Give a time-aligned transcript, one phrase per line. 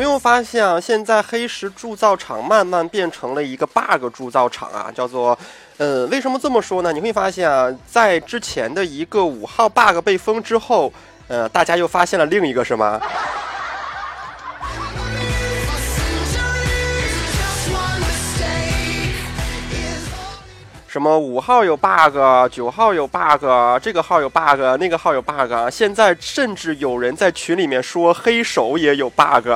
[0.00, 0.80] 没有发现啊？
[0.80, 5.38] 现在黑石铸造厂慢慢变成了一个 bug 铸造厂啊，叫做，
[5.76, 6.90] 呃，为什么这么说呢？
[6.90, 10.90] 你会发现啊，在之前的一个五号 bug 被封之后，
[11.28, 12.98] 呃，大家又发现了另一个是吗？
[20.90, 22.16] 什么五号有 bug，
[22.50, 23.44] 九号有 bug，
[23.80, 29.46] 这个号有 bug，那个号有 bug，现在甚至有人在群里面说黑手也有 bug。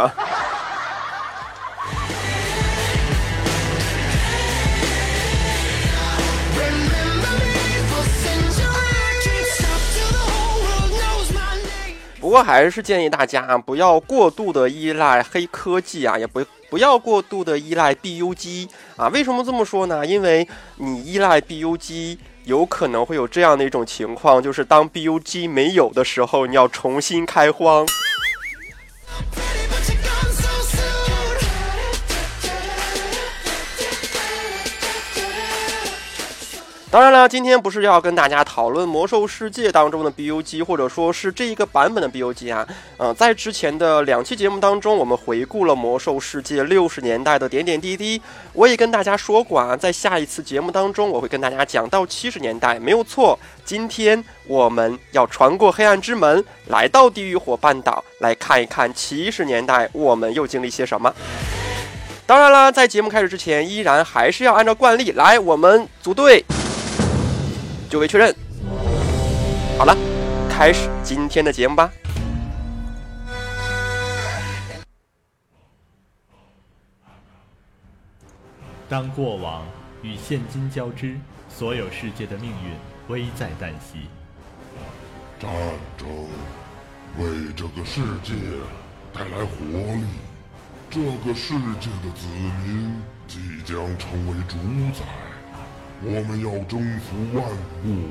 [12.20, 16.40] 不过还是建议大家不要过度的依赖黑科技啊，也不。
[16.70, 19.08] 不要过度的依赖 BUG 啊！
[19.08, 20.04] 为什么这么说呢？
[20.04, 20.46] 因为
[20.76, 27.86] 你依赖 BUG，，有可能会有这样的一种情况，就是当 BUG 没有的时候，你要重新开荒。
[36.94, 42.64] 当然了，今天不是要跟大家讨论魔兽世界当中的 BUG，或者说是这一个版本的 BUG 啊。
[42.98, 48.22] 嗯，在之前的两期节目当中，我们回顾了魔兽世界六十年代的点点滴滴。
[48.52, 53.36] 我也跟大家说过啊，在下一次节目当中，我会跟大家讲到七十年代，没有错。
[53.64, 61.12] 今天我们要穿过黑暗之门，来到地狱火半岛，来看一看七十年代我们又经历些什么。
[62.24, 66.44] 当然了，在节目开始之前，依然还是要按照惯例来，我们组队。
[67.94, 68.34] 就位确认，
[69.78, 69.96] 好了，
[70.50, 71.88] 开始今天的节目吧。
[78.88, 79.64] 当过往
[80.02, 81.16] 与现今交织，
[81.48, 82.72] 所有世界的命运
[83.06, 84.08] 危在旦夕。
[85.38, 85.48] 战
[85.96, 86.08] 争
[87.20, 88.34] 为这个世界
[89.12, 90.04] 带来活力，
[90.90, 92.26] 这个世界的子
[92.66, 92.92] 民
[93.28, 94.56] 即将成为主
[94.92, 95.23] 宰。
[96.02, 97.44] 我们要征服万
[97.84, 98.10] 物，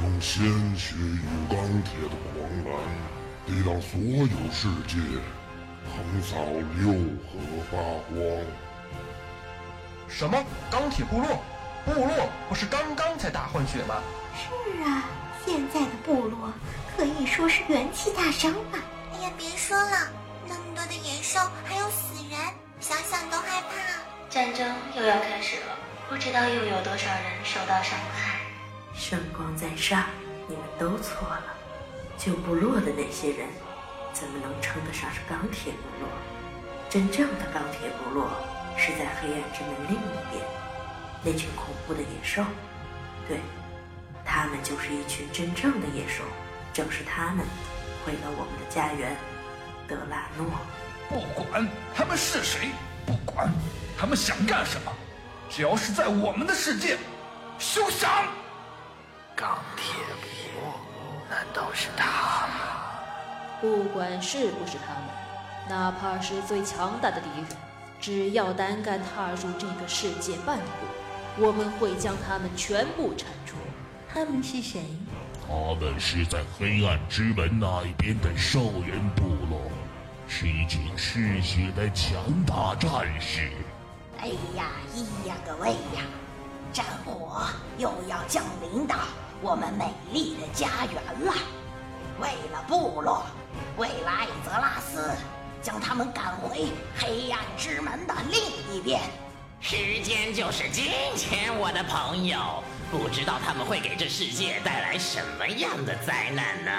[0.00, 0.44] 用鲜
[0.76, 1.20] 血与
[1.50, 2.72] 钢铁的狂澜，
[3.46, 4.98] 抵挡所有世界，
[5.84, 6.36] 横扫
[6.78, 6.92] 六
[7.26, 7.32] 合
[7.70, 7.76] 八
[8.08, 8.14] 荒。
[10.08, 10.42] 什么？
[10.70, 11.42] 钢铁部落？
[11.84, 13.96] 部落不是刚刚才大换血吗？
[14.36, 15.04] 是啊，
[15.44, 16.52] 现在的部落
[16.96, 18.78] 可以说是元气大伤了。
[19.12, 20.08] 哎呀，别说了，
[20.48, 22.38] 那么多的野兽还有死人，
[22.80, 23.68] 想想都害怕。
[24.30, 25.76] 战争又要开始了。
[26.12, 28.38] 不知道又有多少人受到伤害。
[28.94, 30.04] 圣光在上，
[30.46, 31.44] 你们都错了。
[32.18, 33.48] 旧部落的那些人，
[34.12, 36.08] 怎么能称得上是钢铁部落？
[36.90, 38.30] 真正的钢铁部落
[38.76, 40.44] 是在黑暗之门另一边，
[41.24, 42.44] 那群恐怖的野兽。
[43.26, 43.38] 对，
[44.22, 46.22] 他们就是一群真正的野兽。
[46.74, 47.38] 正是他们
[48.04, 49.16] 毁了我们的家园，
[49.88, 50.46] 德拉诺。
[51.08, 52.68] 不管他们是谁，
[53.06, 53.50] 不管
[53.98, 54.92] 他们想干什么。
[55.54, 56.96] 只要是在我们的世界，
[57.58, 58.08] 休想！
[59.36, 59.92] 钢铁
[60.54, 60.80] 魔，
[61.28, 62.56] 难道是他们？
[63.60, 65.10] 不管是不是他们，
[65.68, 67.46] 哪怕是最强大的敌人，
[68.00, 73.54] 只要胆敢踏入这个世界半步，我们会将他们全部铲除。
[74.10, 74.80] 他们是谁？
[75.46, 79.70] 他们是在黑暗之门那一边的兽人部落，
[80.26, 83.50] 是一群嗜血的强大战士。
[84.22, 86.04] 哎呀，咿呀个喂呀！
[86.72, 88.94] 战火又要降临到
[89.40, 91.34] 我们美丽的家园了。
[92.20, 93.26] 为了部落，
[93.76, 95.10] 为了艾泽拉斯，
[95.60, 98.40] 将他们赶回黑暗之门的另
[98.72, 99.00] 一边。
[99.60, 102.62] 时间就是金钱，我的朋友。
[102.92, 106.70] 不知道他们会给这世界带来什么样的灾难呢？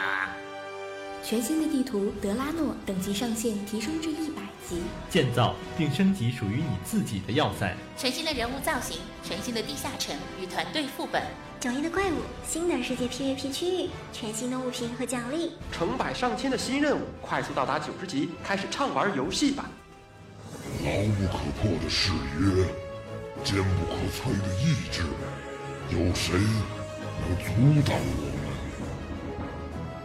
[1.23, 4.81] 全新的地图德拉诺等级上限提升至一百级。
[5.09, 11.23] 建造并升级属于你自己的要塞，全新的人物造型，全新的地下城与团队副本，
[11.61, 12.16] 迥异的怪物，
[12.46, 19.70] 新的世界 PVP 区域，全新的物品和奖励，成百上千的新任务，快速到达九十级，开始畅玩游戏吧！
[20.84, 22.66] 牢不可破的誓约，
[23.46, 25.03] 坚不可摧的意志，
[25.90, 26.37] 有谁
[27.22, 28.33] 能阻挡我们？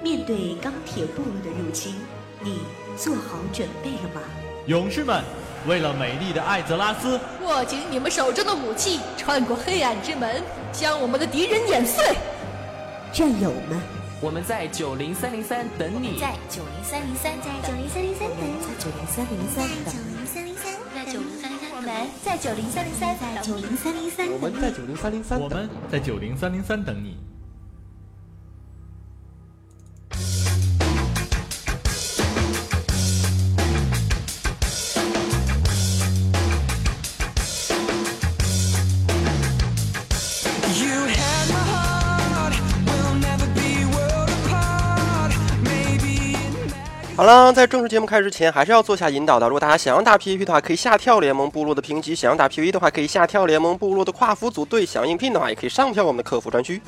[0.08, 1.92] 面对钢铁部落的入侵，
[2.42, 2.60] 你
[2.96, 4.22] 做好准备了吗？
[4.66, 5.22] 勇士们，
[5.66, 12.16] 为了美丽的艾泽拉斯，握紧你们手中的武器，穿过黑暗之门，将我们的敌人碾碎。
[13.12, 13.78] 战友们，
[14.22, 16.18] 我们在九零三零三等你。
[16.18, 18.56] 在九零三零三，在九零三零三等你。
[18.64, 19.92] 在九零三零三等。
[19.92, 21.68] 九零三零三，在九零三零三。
[21.76, 24.26] 我们在九零三零三，在九零三零三。
[24.32, 25.38] 我们在九零三零三。
[25.38, 27.18] 我们在九零三零三等你。
[47.18, 49.48] 好了，在正式节目开始之前，还是要做下引导的。
[49.48, 56.80] 如果大家想要打 PVP 的话，可以下跳联盟部落的评级；想要打 PVE 的话，可以下跳联盟部落的跨服组队；想应聘的话，也可以上跳我们的客服专区。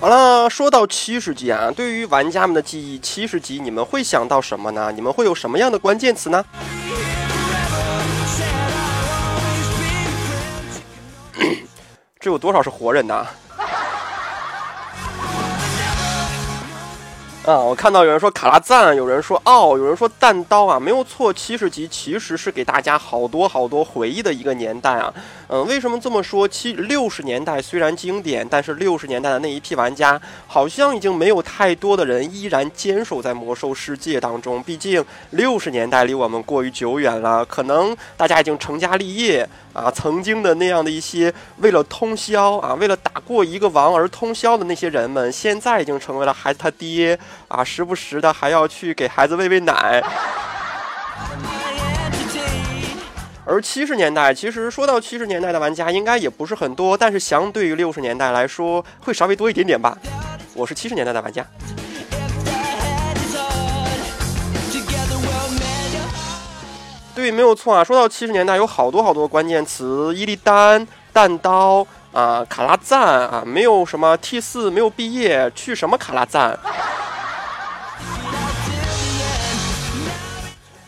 [0.00, 4.90] 好了，说到七十级啊，对于玩家们的记忆，七十级你们会想到什么呢？
[4.90, 6.42] 你们会有什么样的关键词呢？
[12.18, 13.26] 这有多少是活人呐？
[17.48, 25.10] 啊我看到有人说卡拉赞，有人说哦，有人说弹刀啊，没有错，七十级其实是给大家好多好多回忆的一个年代啊。
[25.50, 26.46] 嗯，为什么这么说？
[26.46, 34.62] 七六十年代虽然经典，但是六十年代的那一批玩家好像已经没有太多的人依然坚守在魔兽世界当中。
[34.62, 39.90] 毕竟六十年代离我们过于久远了，可能大家已经成家立业啊。
[39.90, 47.18] 曾经的那样的一些为了通宵啊，为了打过一个王而通宵的那些人们，现在已经成为了孩子他爹
[47.48, 50.02] 啊，时不时的还要去给孩子喂喂奶。
[53.50, 59.96] 而七十年代，其实说到七十年代的玩家，应该也不是很多，但是相对于六十年代来说，会稍微多一点点吧。
[60.52, 61.42] 我是七十年代的玩家。
[67.14, 67.82] 对，没有错啊。
[67.82, 76.58] 说到七十年代，有好多好多关键词：伊利丹、弹刀啊、卡拉赞啊，没有什么 T 四，没有毕业，去什么卡拉赞？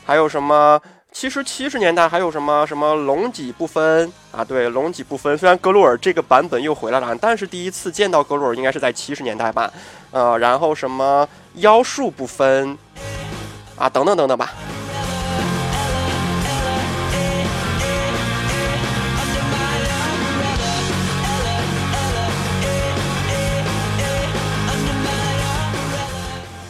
[0.05, 0.79] 还有什么？
[1.13, 4.45] 其实七十年代还有什么什么龙脊不分啊？
[4.45, 5.37] 对，龙脊不分。
[5.37, 9.71] 虽然格鲁尔这个版本又回来了，但是第一次见到格鲁尔应该是在七十年代吧？
[10.13, 12.79] 呃，然后什么妖术不分
[13.77, 13.89] 啊？
[13.89, 14.51] 等等等等吧。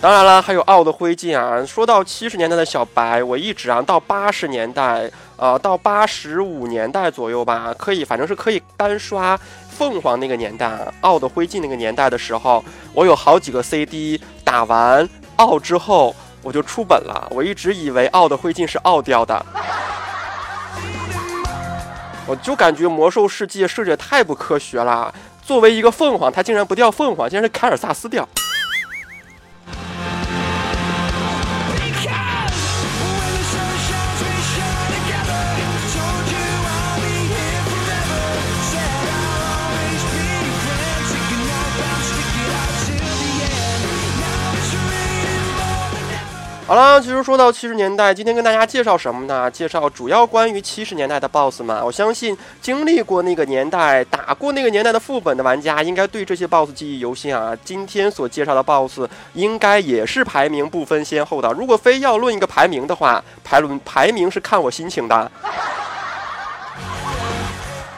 [0.00, 1.62] 当然了，还有奥的灰烬啊。
[1.66, 9.38] 说到七十年代的小白，我一直啊到八十年代，呃，到八十五年代左右吧，可以，反正是可以单刷
[9.68, 12.64] 凤凰那个年代，奥的灰烬那个年代的时候，
[12.94, 15.06] 我有好几个 CD，打完
[15.36, 17.28] 奥之后我就出本了。
[17.30, 19.44] 我一直以为奥的灰烬是奥掉的，
[22.26, 25.14] 我就感觉魔兽世界设计太不科学了。
[25.42, 28.26] 作为一个凤凰，它竟然不掉凤凰，竟然是凯尔萨斯掉。
[46.70, 49.50] 好了，其实说到七十年代，今天跟大家介绍什么呢？
[49.50, 51.84] 介绍主要关于七十年代的 BOSS 们。
[51.84, 57.58] 我相信经历过那个年代、打过那个年代的副本的玩家，应该对这些 BOSS 记忆犹新啊。
[57.64, 59.00] 今天所介绍的 BOSS
[59.32, 61.52] 应该也是排名不分先后的。
[61.54, 65.28] 如果非要论一个排名的话，排论排名是看我心情的。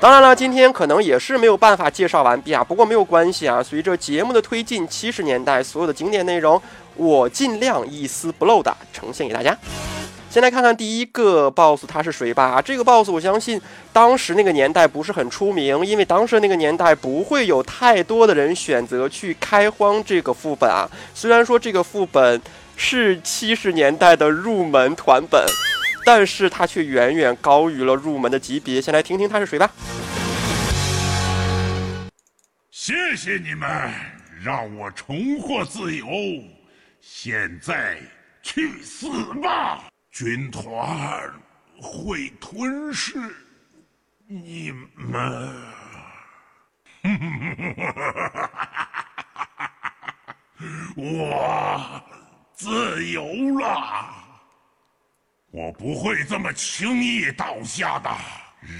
[0.00, 2.64] 当然了，今天可能也是没有办法介绍完毕啊。
[2.64, 6.60] 不过没有关系啊，随着节目的推进，七十年代所有的经典内容。
[6.96, 9.56] 我尽量一丝不漏的呈现给大家。
[10.30, 12.62] 先来看看第一个 BOSS，他是谁吧？
[12.62, 13.60] 这个 BOSS 我相信
[13.92, 20.88] 当时那个年代不是很出名，因为当时那个年代不会有太多的人选择去开荒这个副本啊。
[21.14, 22.40] 虽然说这个副本
[22.76, 25.44] 是七十年代的入门团本，
[26.06, 28.80] 但是它却远远高于了入门的级别。
[28.80, 29.70] 先来听听他是谁吧。
[32.70, 33.68] 谢谢你们，
[34.42, 36.06] 让我重获自由。
[37.04, 37.98] 现在
[38.42, 39.82] 去死吧！
[40.12, 41.28] 军团
[41.80, 43.12] 会吞噬
[44.28, 45.52] 你们。
[50.94, 52.04] 我
[52.54, 53.26] 自由
[53.58, 54.14] 了，
[55.50, 58.10] 我不会这么轻易倒下的。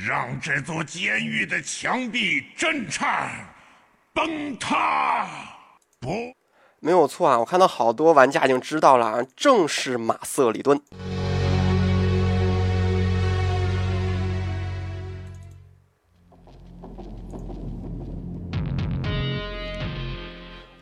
[0.07, 3.45] 让这座监狱的墙壁震颤、
[4.15, 5.27] 崩塌！
[5.99, 6.33] 不。
[6.85, 10.81] 没有错啊，我看到好多玩家已经知道了啊，正是马瑟里顿。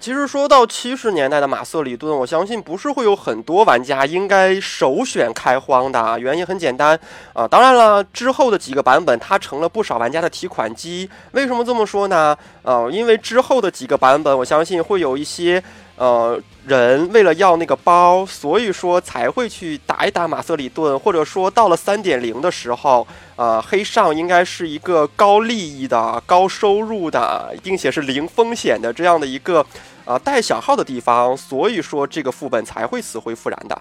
[0.01, 6.99] 其实说到七十年代的马瑟里顿，我相信不是会有很多玩家应该首选开荒的啊，原因很简单
[7.35, 7.47] 啊。
[7.47, 11.11] 当然了，之后的几个版本它成了不少玩家的提款机。
[11.33, 12.35] 为什么这么说呢？
[12.63, 15.63] 啊，因为之后的几个版本，我相信会有一些。
[16.01, 29.65] 呃，人为了要那个包，所以说才会去打一打马瑟里顿，或者说到了三点零的时候，呃，黑上应该是一个高利益的、高收入的，并且是零风险的这样的一个。
[30.07, 33.81] 啊带小号的地方，所以说这个副本才会死灰复燃的。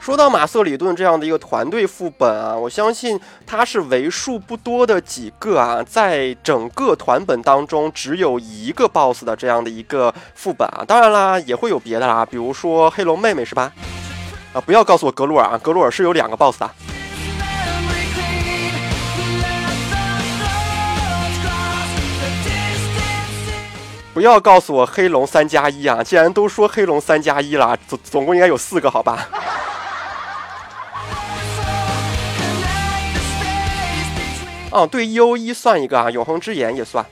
[0.00, 10.84] 说到马瑟里顿这样的一个团队副本啊，我相信它是为数不多的几个啊，在整个团本当中只有一个 BOSS 的这样的一个副本啊。
[10.86, 13.72] 当然啦，也会有别的啦，比如说黑龙妹妹是吧？
[14.52, 16.70] 啊，不要告诉我格鲁尔啊，格鲁尔是有两个 BOSS 的。
[24.14, 26.02] 不要告诉我黑龙三加一啊！
[26.02, 29.26] 既然都说黑龙三加一了，总总共应该有四个，好吧？
[34.70, 37.04] 哦，对，E O 一算一个啊，永恒之眼也算。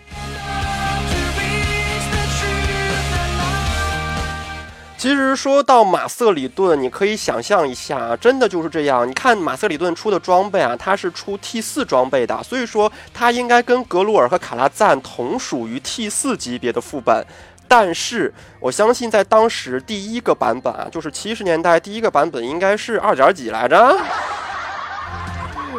[5.00, 9.08] 其实说到马瑟里顿，你可以想象一下，真的就是这样。
[9.08, 17.26] 你看马瑟里顿出的装备啊，它是出 T 四装备的，所以说它应该跟格鲁尔和卡拉赞同属于 T 四级别的副本。
[17.66, 18.30] 但是
[18.60, 23.96] 我相信，在当时第一个版本啊，就是七十年代第一个版本，应该是二点几来着。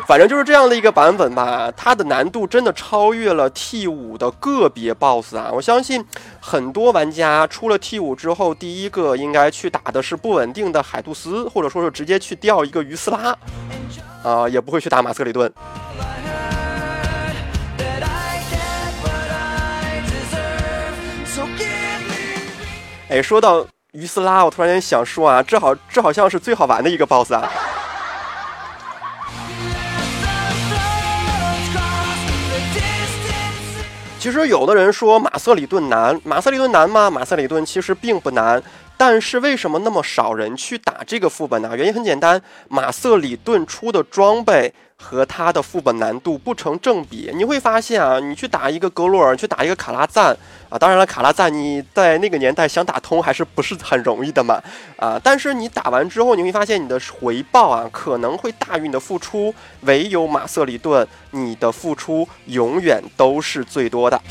[0.07, 5.49] 反正就是这样的一个版本吧，它的难度真的超越了 T 五的个别 BOSS 啊！
[5.53, 6.05] 我相信
[6.41, 13.37] 很多玩家出了 T 五之后，第一个应该去打的是不稳定的海杜斯，或者说是直接去钓一个鱼斯拉，
[14.23, 15.51] 啊，也不会去打马斯克里顿。
[23.07, 27.49] 哎，说到鱼斯拉，我突然间想说啊，这好这好像是最好玩的一个 BOSS 啊！
[34.21, 37.09] 其实有的人说马瑟里顿难，马瑟里顿难吗？
[37.09, 38.61] 马瑟里顿其实并不难，
[38.95, 41.75] 但是为什么那么少人去打这个副本呢？
[41.75, 44.71] 原因很简单，马瑟里顿出的装备。
[45.01, 50.37] 和他的副本难度不成正比，你会发现啊，你去打一个格洛尔，去打一个卡拉赞
[50.69, 54.61] 啊，当然了，卡拉赞你在那个年代想打通还是不是很容易的嘛
[54.97, 64.21] 啊，但是你打完之后，你会发现你的回报啊可能会大于你的付出，唯有马瑟里顿，你的付出永远都是最多的。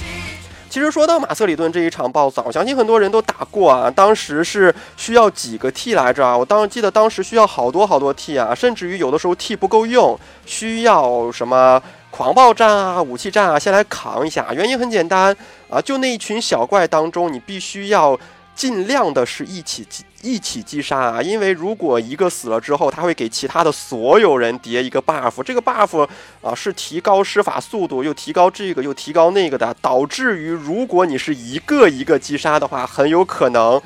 [0.71, 3.91] 其实说到马瑟里顿这一场暴躁我相信很多人都打过啊。
[3.91, 6.39] 当时是需要几个 T 来着啊？
[6.39, 14.55] 我当时记得当时需要好多好多 T 啊，甚至于有的时候 T 不够用，需要什么狂暴战啊、武器战啊，先来扛一下。
[14.55, 15.37] 原因很简单
[15.69, 18.19] 啊，就那一群小怪当中，你必须要。
[18.53, 19.87] 尽量的是一起
[20.23, 26.07] 一起击杀啊，因为如果一个死了之后，他会给其他的所有人叠一个 buff，这个 buff
[26.43, 33.81] 啊是提高施法速度，又提高这个又提高那个的，导致于如果你是一个一个击杀的话，很有可能，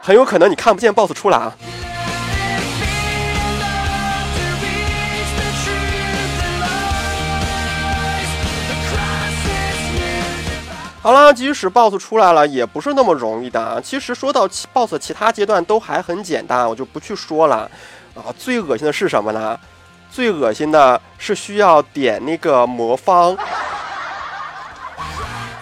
[0.00, 1.56] 很有可能你看不见 boss 出来啊。
[11.00, 13.80] 好了，即使 BOSS 出来了，也不是那么容易的啊。
[13.80, 17.70] 其实说到 BOSS，其他阶段都还很简单，我就不去说了。
[18.14, 19.58] 啊，最恶心的是什么呢？
[20.10, 23.36] 最恶心的是需要点那个魔方。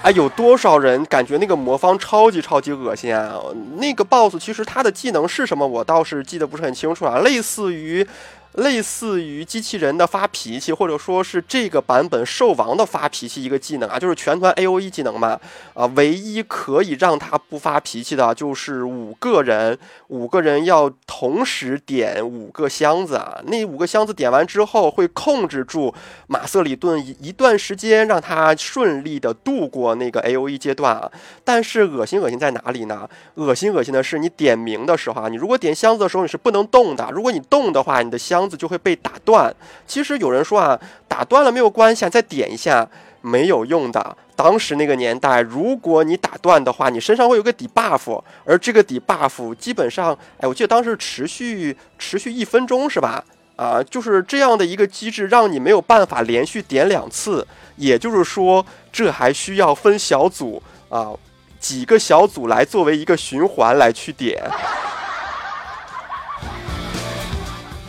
[0.02, 3.34] 哎，有多少人感觉那个魔方超级超级恶心啊？
[3.76, 8.06] 那个 BOSS 其实他的技能是什么，我倒是记得不是很清楚啊，类似于。
[8.56, 15.38] 类似于机器人的发脾气，或者说是这个版本兽王的发脾气一个技能啊，就是全团 A O E 技能嘛。
[15.74, 23.40] 啊，唯一可以让他不发脾气的，就是五个人，五个人要同时点五个箱子啊。
[23.46, 25.94] 那五个箱子点完之后，会控制住
[26.26, 31.12] 马瑟里顿一一段时间，让他顺利的度过那个 A O E 阶段啊。
[31.44, 33.06] 但是恶心恶心在哪里呢？
[33.34, 39.54] 恶心恶心的是，你点名的时候啊，你如果点箱子的时候你是不能动的，如果你动的话，你的箱子就会被打断。
[39.86, 42.88] 其实有人说啊，打断了没有关系，再点一下
[43.20, 44.16] 没有用的。
[44.34, 53.24] 当时那个年代，如果你打断的话，你身上会有个底 buff，而这个底 buff 基本上，哎，我记得当时持续持续一分钟是吧？
[53.56, 57.46] 啊，就是这样的一个机制，让你没有办法连续点两次。
[57.76, 61.10] 也就是说，这还需要分小组啊，
[61.58, 64.42] 几个小组来作为一个循环来去点。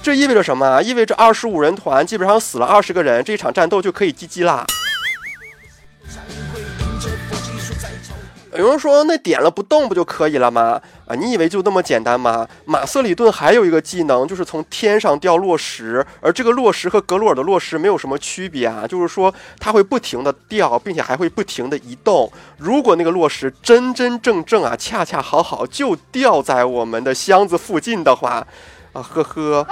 [0.07, 0.81] 这意味着什么？
[0.81, 4.65] 意味着二十五人团基本上死了二十个人，这场战斗就可以 GG 啦。
[8.57, 10.81] 有人说那点了不动不就可以了吗？
[11.07, 12.47] 啊，你以为就那么简单吗？
[12.63, 22.31] 马瑟里顿还有一个技能，就是从天上掉落石，而这个落石和格罗尔的落石没有什么区别啊，就是说它会不停的掉，并且还会不停的移动。
[22.57, 28.47] 如果那个落石真真正正啊，恰恰好好就掉在我们的箱子附近的话，
[28.97, 29.67] 啊呵呵。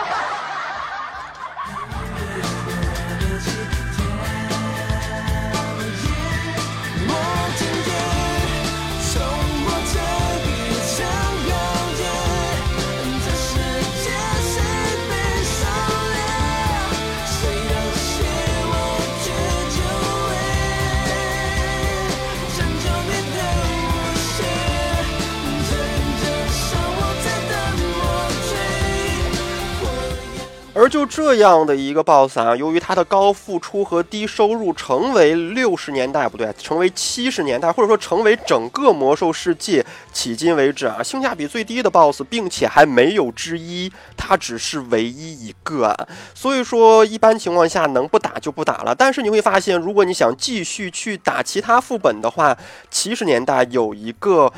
[30.78, 46.08] 而就这样的一个 BOSS 啊，由于他的高付出和低收入，成为六十年代不对，成为七十年代，或者说成为整个魔兽世界迄今为止啊性价比最低的 BOSS，并且还没有之一，他只是唯一一个啊。
[46.34, 48.94] 所以说，一般情况下能不打就不打了。
[48.94, 52.58] 但是你会发现，如果你想继续去打其他副本的话，
[52.92, 54.52] 七十年代有一个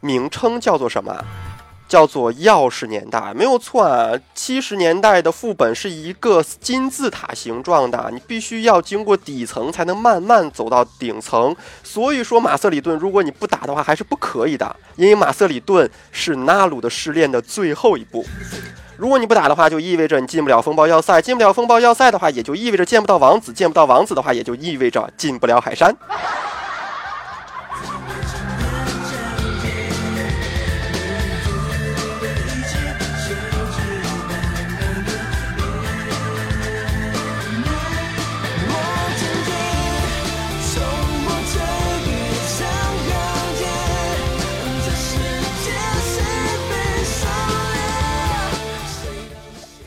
[0.00, 1.24] 名称叫做什么？
[1.88, 4.12] 叫做钥匙年代，没有错啊。
[4.34, 11.54] 七十年代的副本是一个金字塔形状的，你必须要经过底层才能慢慢走到顶层。
[11.82, 18.24] 所以说，马瑟里顿如果你不打的话，还是不可以的，因为马瑟里顿是纳鲁的试炼的最后一步。
[18.96, 25.94] 如果你不打的话，就意味着你进不了风暴要塞，进不了风暴要塞的话，也就意味着见不到王子，见不到王子的话，也就意味着进不了海山。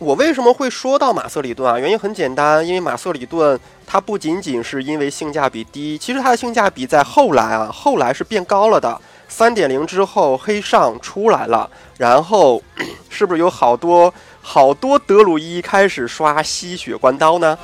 [0.09, 1.77] 我为什么会说到马瑟里顿啊？
[1.77, 8.99] 原因很简单，因为马瑟里顿它不仅仅是因为性价比低，其实它的性价比在后来啊，后来是变高了的。
[9.27, 12.59] 三点零之后，黑上出来了，然后
[13.07, 17.55] 是不是有好多好多德鲁伊开始刷吸血关刀呢？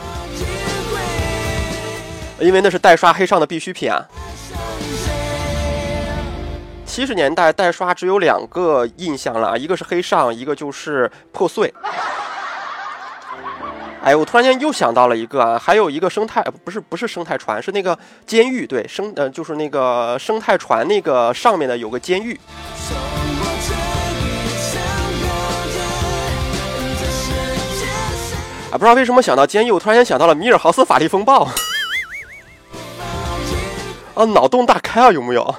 [2.39, 4.05] 因为那是代刷黑上的必需品啊。
[6.95, 11.73] 七十年代代刷只有两个印象了，一个是黑上，一个就是破碎。
[14.01, 22.39] 哎，我突然间又想到了一个啊，还有一个生态，不是不是生态船，是那个监狱，对，生呃就是那个生态船那个上面的有个监狱。
[28.71, 31.45] 啊，不知道为什么想到监狱，我突然间想到了米尔豪斯法力风暴。
[34.13, 35.55] 啊，脑洞大开啊，有没有？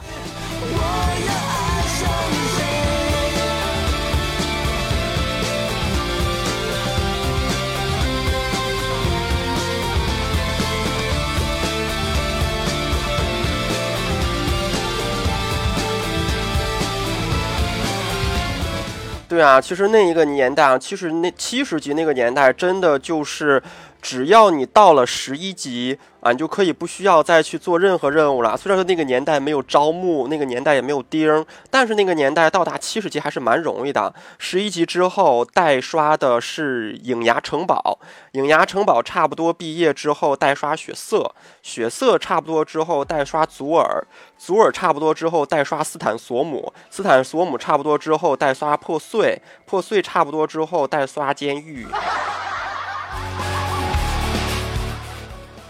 [19.28, 23.62] 对啊，其实那一个年代啊，其实那七十级那个年代，真的就是，
[24.00, 25.98] 只要你到了十一级。
[26.26, 28.56] 啊，你就可以不需要再去做任何任务了。
[28.56, 34.12] 虽然说那个年代没有招募，那个年代也没有钉，但是那个年代到达七十级还是蛮容易的。
[34.36, 38.00] 十一级之后代刷的是影牙城堡，
[38.32, 44.04] 影牙城堡差不多毕业之后代刷血色，血色差不多之后代刷祖尔，
[44.36, 51.86] 祖尔差不多之后代刷斯坦索姆，斯坦索姆差不多之后代刷破碎，破碎差不多之后代刷监狱。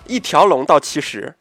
[0.08, 1.34] 一条龙到七十。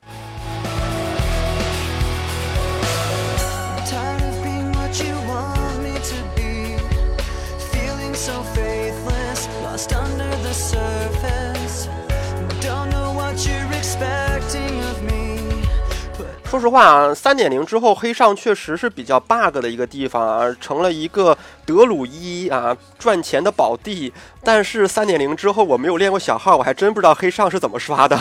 [16.55, 24.13] 说实话啊，三点零之后黑上确实是比较 bug 的一个地方啊，成了一个德鲁伊啊赚钱的宝地。
[24.41, 28.17] 但是三点零之后我没有练过小号，我还真不知道黑上是怎么刷的。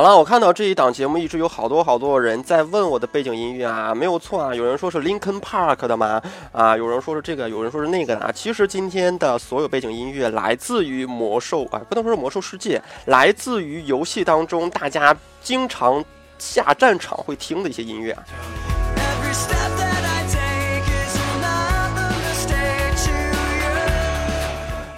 [0.00, 8.32] 好了，我看到这一档节目一直有好多好多人在问我的背景音乐啊，没有错啊，有人说是 Linkin Park 的嘛，啊，有人说是这个，有人说是那个的啊。
[8.32, 16.02] 其实今天的所有背景音乐来自于魔兽啊，不能说是魔兽世界，来自于游戏当中大家经常
[16.38, 18.24] 下战场会听的一些音乐啊。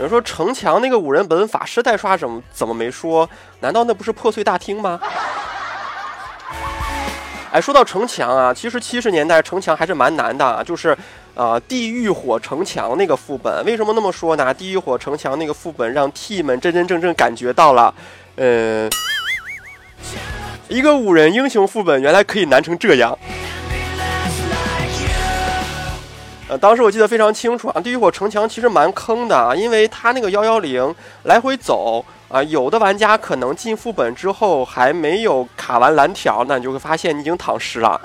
[0.02, 3.28] 有人说城墙那个五人本法师代刷怎么怎么没说？
[3.60, 4.98] 难道那不是破碎大厅吗？
[7.52, 10.96] 哎，说到城墙啊，其实七十年代城墙还是蛮难的，就是，
[11.36, 14.52] 呃，地狱火城墙那个副本，为什么那么说呢？
[14.52, 17.94] 地狱火城墙那个副本让 T 们真真正正感觉到了，
[18.34, 18.90] 呃，
[20.66, 23.16] 一个五人英雄副本原来可以难成这样。
[26.58, 38.00] 当时我记得非常清楚啊，地狱火城墙其实蛮坑的啊，因为他那个幺幺零来回走啊，有的玩家可能进副本之后还没有卡完蓝条，那你就会发现你已经躺尸了，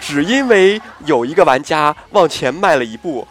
[0.00, 3.26] 只因为有一个玩家往前迈了一步。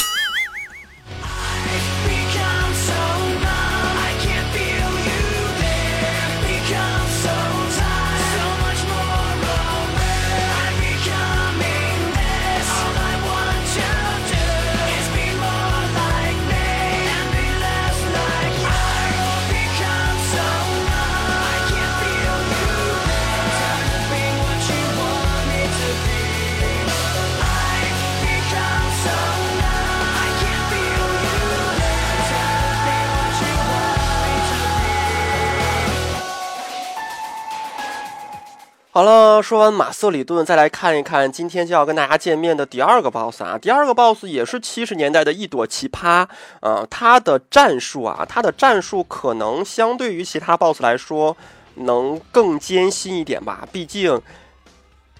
[38.98, 43.56] 好了，说完马瑟里顿，再来看一看今天就要跟大家见面的第二个 boss 啊。
[43.56, 46.28] 第二个 boss 也是七十年代的一朵奇葩
[46.62, 51.38] 啊，他的战术啊，他的战术可能相对于其他 boss 来说
[51.76, 53.68] 能更艰辛一点吧。
[53.72, 54.20] 毕竟，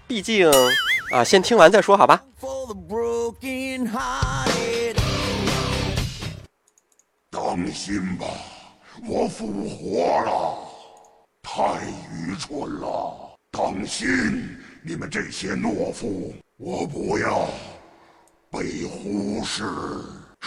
[0.08, 0.50] 毕竟
[1.12, 2.24] 啊，先听完再说，好吧。
[7.30, 8.26] 当心吧，
[9.06, 10.58] 我复活了，
[11.44, 11.62] 太
[12.10, 13.27] 愚蠢了。
[13.50, 16.34] 当心，你们这些懦夫！
[16.58, 17.48] 我不要
[18.50, 19.64] 被忽视。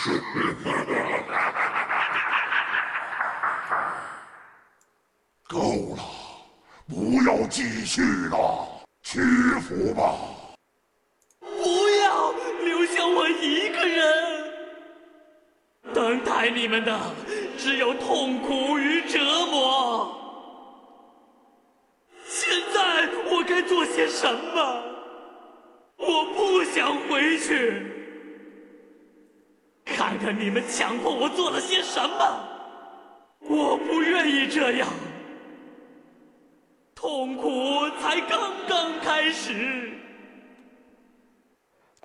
[5.50, 6.04] 够了，
[6.88, 8.68] 不要继续了，
[9.04, 9.20] 屈
[9.60, 10.16] 服吧！
[11.42, 12.32] 不要
[12.64, 14.00] 留下我一个人，
[15.94, 16.98] 等待你们的
[17.58, 20.21] 只有痛苦与折磨。
[22.52, 24.84] 现在我该做些什么？
[25.96, 27.82] 我不想回去，
[29.86, 32.48] 看看你们强迫我做了些什么。
[33.40, 34.88] 我不愿意这样，
[36.94, 39.90] 痛苦才刚刚开始。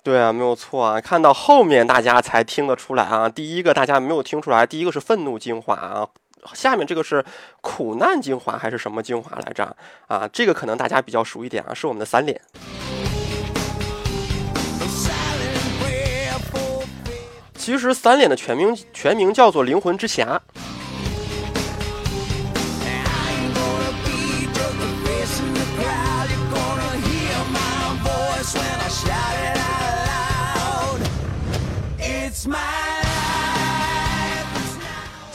[0.01, 1.01] 对啊，没有错啊。
[1.01, 3.27] 看到后面大家才听得出来啊。
[3.27, 6.07] 第一个大家没有听出来，第一个是愤怒精华啊。
[6.53, 7.23] 下面这个是
[7.61, 9.75] 苦难精华还是什么精华来着？
[10.07, 12.39] 啊，这个可能大家比较熟一点啊，是我们的三脸。
[17.55, 20.39] 其实三脸的全名全名叫做灵魂之匣。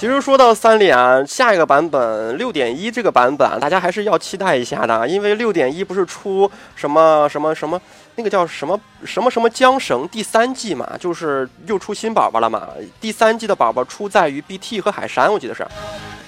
[0.02, 7.80] 其实说到三脸，下一个版本六点一这个版本，大家还是要期待一下的，因为六点一不是出什么什么什么
[8.16, 12.66] 那个叫什么什么什么缰绳第三季嘛，就是又出新宝宝了嘛。
[13.00, 15.64] 第三季的宝宝出在于 BT 和海山，我记得是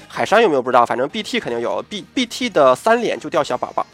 [0.07, 3.85] 海山有没有不知道，反正 BT 肯定有，B BT 的三脸就掉小宝宝。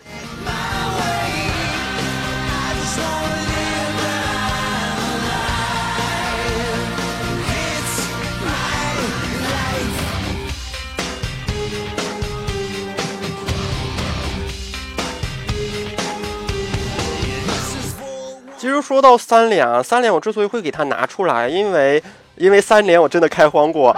[18.61, 22.03] 其实说到三连啊，三连我之所以会给他拿出来，因为
[22.37, 23.96] 因为三连我真的开荒过。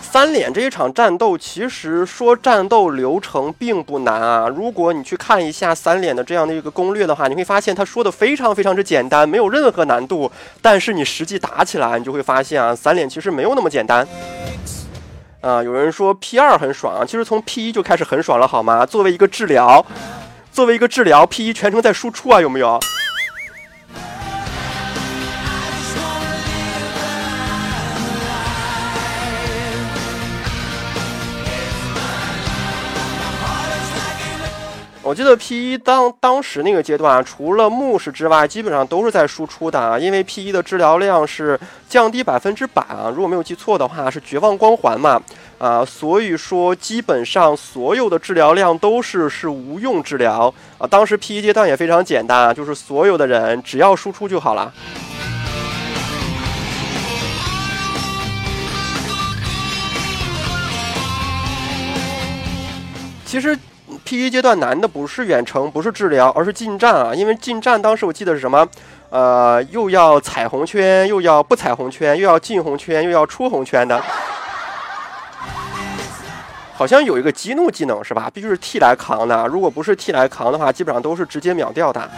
[0.00, 4.46] 三连这一场战斗，其实说战斗流程并不难啊。
[4.48, 10.30] 如果你去看一下三连的这样的一个攻略的话，你会发现他说的非常非常之简单，没有任何难度。
[10.62, 14.06] 但是你实际打起来，你就会发现啊，三连其实没有那么简单。
[15.40, 18.86] 啊，有人说 P 二很爽，其实从 P 一就开始很爽了，好吗？
[18.86, 19.84] 作为一个治疗。
[20.58, 22.80] 作为一个治疗，P 一全程在输出啊，有没有？
[35.08, 45.18] 我记得 P 一当当时那个阶段啊，除了牧师之外，基本上都是在输出的啊，因为 P 一的治疗量是降低百分之百啊，如果没有记错的话是绝望光环嘛
[45.56, 50.86] 啊，所以说基本上所有的治疗量都是是无用治疗啊。
[50.86, 54.70] 当时 P 一阶段也非常简单啊，就是所有的人只要输出就好了。
[63.24, 63.58] 其实。
[64.08, 67.14] P 一阶段难的不是远程，不是治疗，而是近战啊！
[67.14, 68.66] 因为近战当时我记得是什么，
[69.10, 74.02] 呃，又要踩红圈，又要不踩红圈，又要进红圈，又要出红圈的。
[76.72, 78.30] 好像有一个激怒技能是吧？
[78.32, 82.10] 必须是 T 来扛的，如果不是 T 来扛的话，基本上都是直接秒掉的。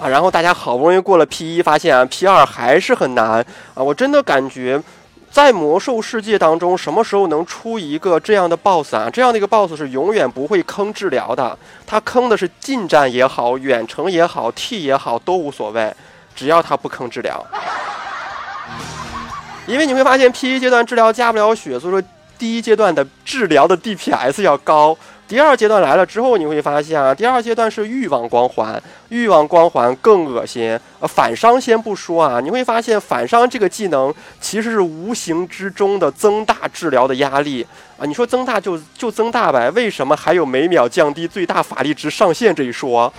[0.00, 3.82] 啊，然后大家好不容易过了 P 一，发现啊 P 二还是很难啊！
[3.82, 4.82] 我真的感觉，
[5.30, 9.10] 在魔兽世界当中，什么时候能出一个这样的 BOSS 啊？
[9.12, 15.94] 这样的一个 BOSS 是永远不会坑治疗的，他坑的是近战也好，远程也好，T 也好都无所谓，
[16.34, 17.44] 只要他不坑治疗。
[19.66, 22.02] 因为你会发现 P 一阶段治疗加不了血，所以说
[22.38, 24.96] 第一阶段的治疗的 DPS 要高。
[25.30, 30.76] 第二阶段来了之后，你会发现啊，第二阶段是欲望光环，欲望光环更恶心。
[30.98, 37.64] 呃，反伤先不说啊，你会发现反伤这个技能其实是无形之中的增大治疗的压力
[37.96, 38.04] 啊。
[38.04, 43.12] 你说增大就就增大呗，为什么还有每秒降低最大法力值上限这一说？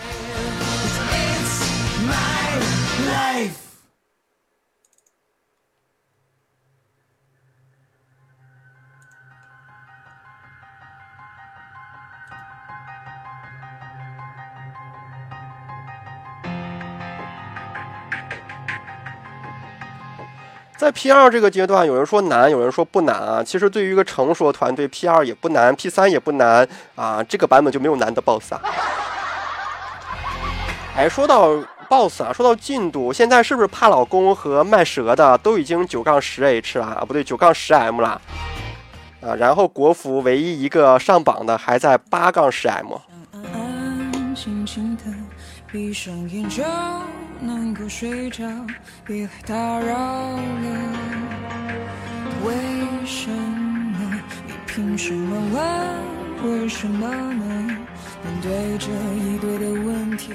[20.82, 23.44] 在 P 二这个阶段，有人说难，有人说不难啊。
[23.44, 27.24] 其实对于一个成熟的团队，P 二也不难，P 三也不难啊。
[27.24, 28.62] 这个版本就没有难的 BOSS 啊。
[30.98, 31.50] 哎，说到
[31.88, 37.06] BOSS 啊，说到进度，现在是不是怕老公和卖蛇的都已经九杠十 H 了啊？
[37.06, 38.20] 不对，九杠十 M 了
[39.22, 39.36] 啊。
[39.36, 42.96] 然后国服唯一一个上榜的还在八杠十 M。
[47.40, 48.44] 能够睡着，
[49.06, 50.38] 别来打扰了。
[52.44, 52.54] 为
[53.06, 54.20] 什么？
[54.46, 56.52] 你凭什么问？
[56.62, 57.78] 为什么呢？
[58.24, 60.34] 面对这一堆的问题。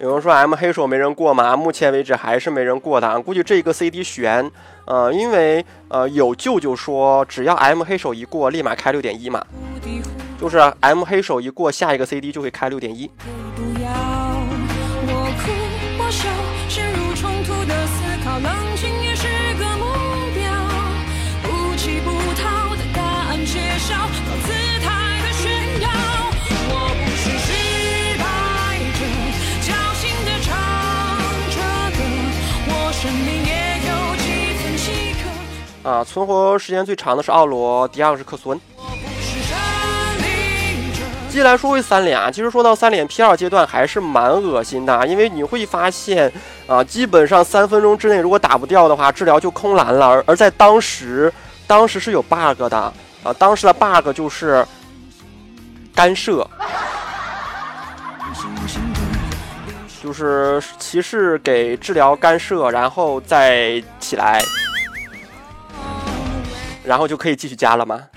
[0.00, 1.54] 有人说 M 黑手没人过吗？
[1.56, 3.20] 目前为止还是没人过的。
[3.20, 4.50] 估计这个 CD 悬，
[4.86, 9.44] 呃，因为呃有舅舅说，只要 M 黑手一过，立马开六点一嘛，
[10.40, 13.10] 就是 M 黑手一过，下一个 CD 就会开六点一。
[35.82, 38.60] 啊，存活时间最长的是奥罗，第二个是克苏恩。
[41.28, 46.30] 接下来说回三连啊，其实说到三连 P 二阶段还是蛮恶心的，因为你会发现
[46.66, 50.06] 啊，基本上三分钟之内如果打不掉的话，治疗就空蓝了。
[50.06, 51.32] 而而在当时，
[51.66, 52.92] 当时是有 bug 的
[53.24, 54.64] 啊，当时的 bug 就是
[55.94, 56.46] 干涉，
[60.02, 64.42] 就是骑士给治疗干涉，然后再起来。
[66.84, 68.08] 然后就可以继续加了吗？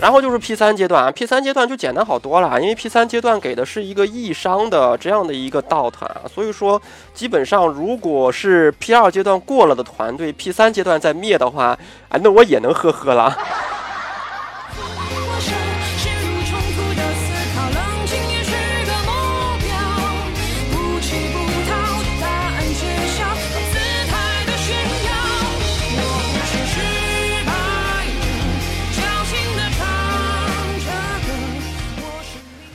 [0.00, 5.92] 然后就是 P 三阶段啊，P 三阶段就简单好多了，因为 P 三阶段给的是一个易伤的这样的一个 dot，
[6.32, 6.80] 所以说
[7.12, 13.36] 基本上如果是 P 二阶段过了的团队，P 三阶段再灭的话，啊，那我也能呵呵了。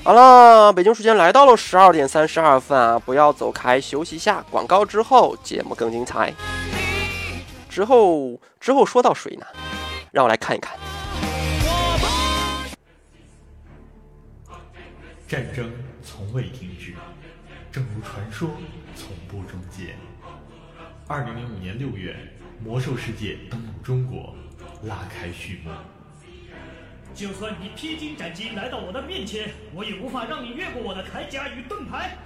[0.06, 4.46] 好了，北京时间来到了十二点三十二分啊，不要走开，休息一下。
[4.52, 6.32] 广告之后，节目更精彩。
[7.68, 9.46] 之后之后说到谁呢？
[10.12, 10.78] 让我来看一看。
[15.28, 15.72] 战争
[16.04, 16.94] 从未停止，
[17.72, 18.48] 正如传说
[18.96, 19.96] 从不终结。
[21.08, 22.16] 二零零五年六月，
[22.64, 24.36] 魔兽世界登陆中国，
[24.84, 25.72] 拉开序幕。
[27.16, 32.18] 就算你披荆斩棘来到我的面前，我也无法让你越过我的铠甲与盾牌。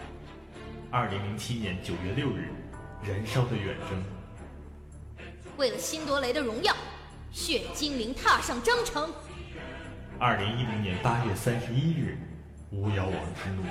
[0.89, 2.49] 二零零七年九月六日，
[3.07, 4.03] 燃烧的远征。
[5.57, 6.75] 为了辛多雷的荣耀，
[7.31, 9.13] 血精灵踏上征程。
[10.17, 12.17] 二零一零年八月三十一日，
[12.71, 13.63] 巫妖王之怒。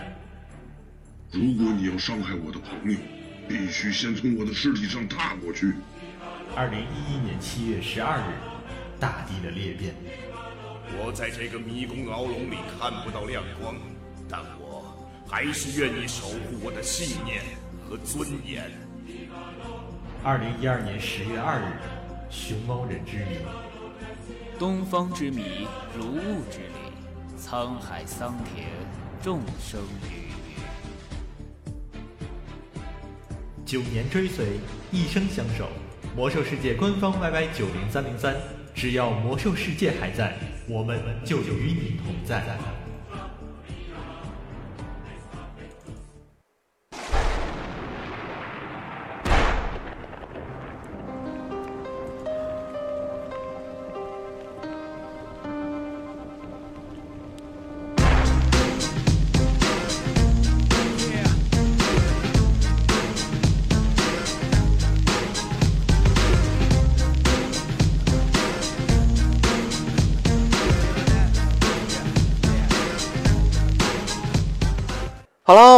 [1.33, 2.96] 如果你要伤害我的朋友，
[3.48, 5.74] 必须先从我的尸体上踏过去。
[6.54, 8.33] 二零一一年七月十二日，
[9.00, 9.92] 大地的裂变。
[10.96, 13.74] 我在这个迷宫牢笼里看不到亮光，
[14.29, 14.96] 但我
[15.29, 17.42] 还是愿意守护我的信念
[17.88, 18.70] 和尊严。
[20.24, 21.72] 二零一二年十月二日，
[22.31, 23.38] 熊猫人之谜。
[24.59, 26.92] 东方之谜，如雾之里，
[27.40, 28.66] 沧海桑田，
[29.22, 30.27] 众生鱼。
[33.64, 34.59] 九年追随，
[34.90, 35.68] 一生相守。
[36.16, 38.35] 魔兽世界官方 YY 九零三零三，
[38.78, 40.34] 只要魔兽世界还在，
[40.68, 42.44] 我们就与你同在。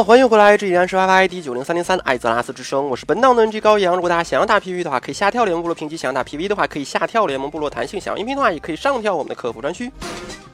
[0.02, 3.94] 欢迎回来，这依然是 Y Y D 九零三零三艾泽拉斯之声，我是本档的 NG 高阳。
[3.94, 9.92] 如果大家想要打 PVP 的话，可以下跳联盟部落评级；想要打 PV 的话，可以下跳联盟部落弹性；想要音频的话，也可以上跳我们的客服专区。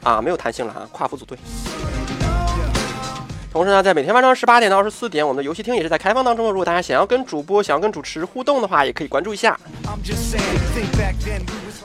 [0.03, 1.39] 啊，没有弹性了啊，跨服组队。
[3.57, 6.53] 同时呢，在每天晚上十八点到二十四点，我们的游戏厅也是在开放当中的。
[6.53, 9.59] 如果大家想要跟主播、想要跟主持互动的话，也可以关注一下。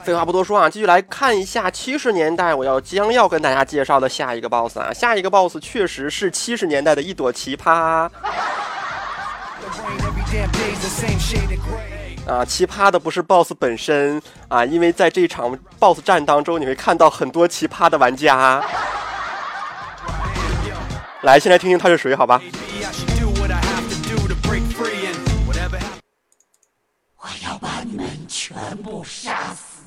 [0.03, 7.71] 废话不多说啊，继续来看一下七十年代我要将要跟大家介绍的下一个 BOSS 啊，下一个 BOSS 确实是七十年代的一朵奇葩。
[12.27, 18.61] 啊，奇葩的不是 BOSS 本身啊，因为在这场 BOSS 战当中，你会看到很多奇葩的玩家。
[21.23, 22.41] 来，先来听听他是谁，好吧？
[27.17, 29.83] 我要把你们全部杀死，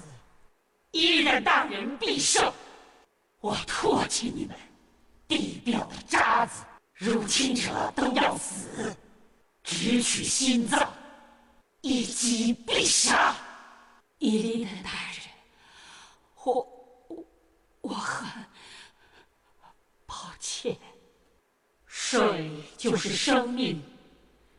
[0.93, 2.53] 一人大人必胜。
[3.41, 4.57] 我唾弃你们，
[5.27, 6.63] 地表的渣子，
[6.95, 8.95] 入侵者都要死，
[9.65, 10.89] 只取心脏，
[11.81, 13.35] 一击必杀。
[14.19, 15.27] 伊丽特大人，
[16.45, 16.55] 我
[17.09, 17.25] 我
[17.81, 18.29] 我很
[20.07, 20.77] 抱歉。
[22.15, 23.83] 水就是生命，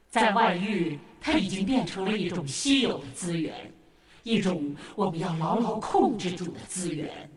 [0.10, 3.72] 在外域，它已经变成了一种稀有的资源，
[4.24, 7.30] 一种我们要牢牢控制住的资源。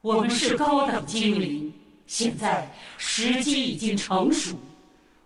[0.00, 1.72] 我们是高等精灵，
[2.06, 4.56] 现在时机已经成熟，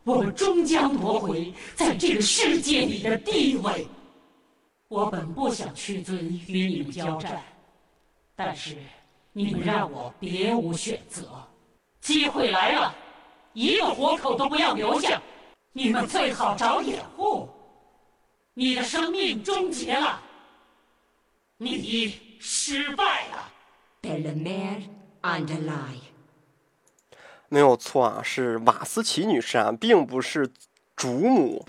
[0.02, 3.86] 我们终将夺回在这个世界里的地位。
[4.88, 7.40] 我本不想屈尊与你们交战，
[8.34, 8.76] 但是
[9.32, 11.28] 你们让我别无选择，
[12.00, 12.94] 机会来了。
[13.54, 15.22] 一个活口都不要留下，
[15.72, 17.48] 你们最好找掩护。
[18.52, 20.20] 你的生命终结了，
[21.56, 23.48] 你失败了。
[27.48, 30.50] 没有错啊，是瓦斯奇女士啊，并不是
[30.96, 31.64] 主母。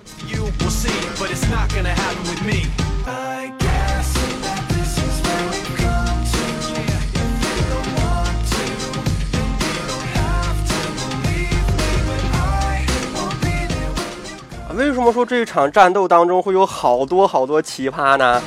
[14.76, 18.42] 为什么说这一场战斗当中会有好多好多奇葩呢？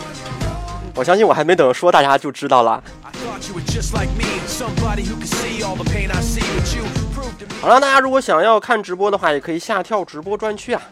[0.94, 2.82] 我相信我还没等说，大家就知道了。
[7.62, 10.82] 好了，大家如果想要看直播的话，也可以下跳直播专区啊。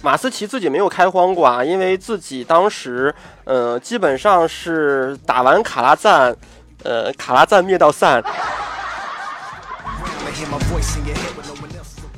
[0.00, 3.12] 马思奇自己没有开荒过啊，因为自己当时，
[3.44, 6.36] 呃，基本上是打完卡拉赞，
[6.84, 8.22] 呃，卡拉赞灭到散。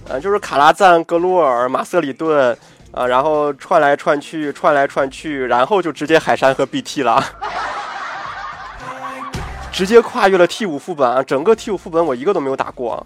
[0.08, 2.56] 呃，就是卡拉赞、格鲁尔、马瑟里顿，
[2.92, 7.24] 啊，然后串来串去，串来串去，然后就直接海山和 BT 了，
[9.72, 11.22] 直接跨越了 T 五副本啊！
[11.22, 13.04] 整个 T 五副本我一个都没有打过。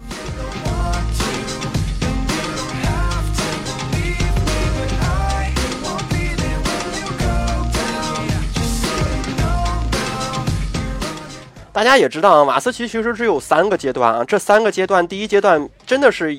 [11.77, 14.23] 大家也知道啊，瓦斯奇其实只有三个阶段啊。
[14.23, 16.35] 这三个阶段，第一阶段真的是，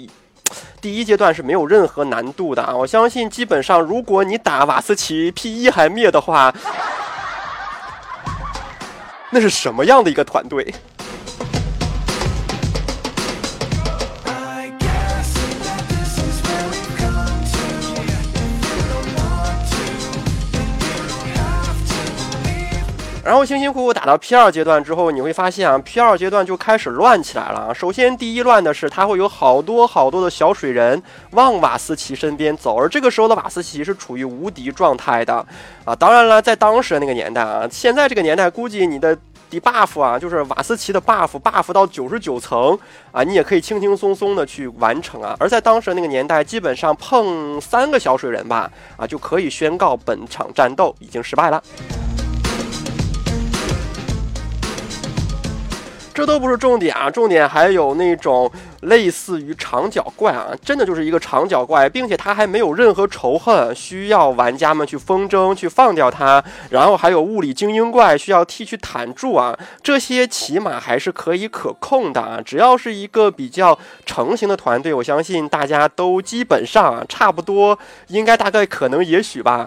[0.80, 2.74] 第一阶段是没有任何难度的啊。
[2.74, 6.52] 我相信，基本上如果你打瓦斯奇 P 一还灭的话，
[9.30, 10.74] 那是什么样的一个团队？
[23.28, 27.74] 然后辛辛苦苦打到 P 二阶段之后，你会发现啊，P 二阶段就开始乱起来了啊。
[27.74, 31.02] 首先，第一乱的是，它会有好多好多的小水人
[31.32, 35.46] 往瓦斯奇身边走，而这个时候的瓦斯奇是处于无敌状态的
[35.84, 35.94] 啊。
[35.94, 39.14] 当然了，在当时的那个年代啊，现在这个年代，估计你的
[39.50, 42.78] debuff 啊，就是瓦斯奇的 buff，buff 到九十九层
[43.12, 45.36] 啊，你也可以轻轻松松的去完成啊。
[45.38, 51.62] 而在当时那个年代，基本上碰三个小水人吧，啊，就可以宣告本场战斗已经失败了。
[56.18, 58.50] 这都不是重点啊，重点还有那种
[58.80, 66.42] 类似于长脚怪啊，真的就是一个长脚怪，并且它还没有任何仇恨，需要玩家们去风筝去放掉它。
[66.70, 72.40] 然后还有物理精英怪，需要 T 去坦住啊，这些起码还是可以可控的啊。
[72.44, 79.64] 只要是一个比较成型的团队，我相信大家都基本上差不多，应该大概可能也许吧。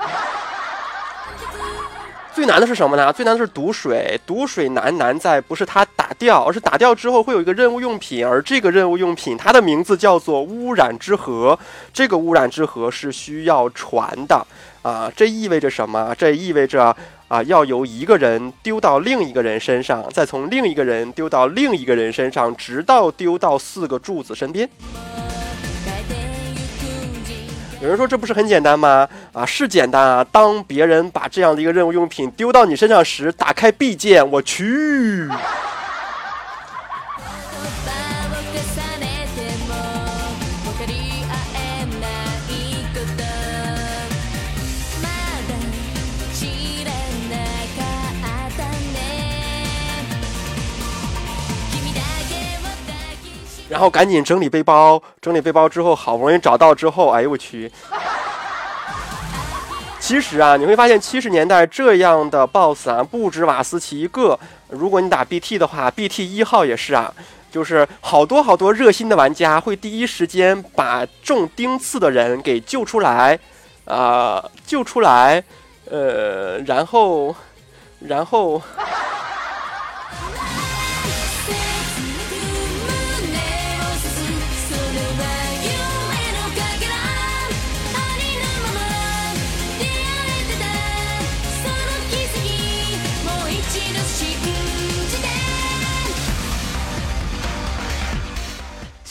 [2.34, 3.12] 最难的是什么呢？
[3.12, 4.20] 最难的是毒水。
[4.26, 11.58] 毒水难难在不是它打掉，而是打掉之后会有一个任务用品，而这个任务用品它的名字叫做污染之河。
[11.94, 14.48] 这个污染之河是需要传的
[14.82, 15.12] 啊！
[15.16, 16.16] 这意味着什么？
[16.18, 16.96] 这意味着
[17.28, 24.70] 啊，要由一个人丢到另一个人身上，再从另一个人丢到另一个人身上，直到丢到四个柱子身边。
[27.82, 29.10] 有人说这不是很简单吗？
[29.34, 30.24] 啊，是简单啊！
[30.32, 35.28] 当别人把这样的一个任务用品丢到你身上时，打开 B 键，我去。
[53.72, 57.72] 然后赶紧整理背包，整理背包之后，好不容易找到之后，哎呦我去！
[59.98, 64.38] 其实啊，你会发现七十年代这样的 BOSS 啊，不止瓦斯奇一个。
[64.68, 67.14] 如果你打 BT 的话，BT 一号也是啊，
[67.50, 73.40] 就是好多好多热心的玩家会第一时间把中钉刺的人给救出来，
[73.86, 75.42] 啊，救出来，
[75.90, 77.34] 呃，然后，
[78.02, 78.62] 然后。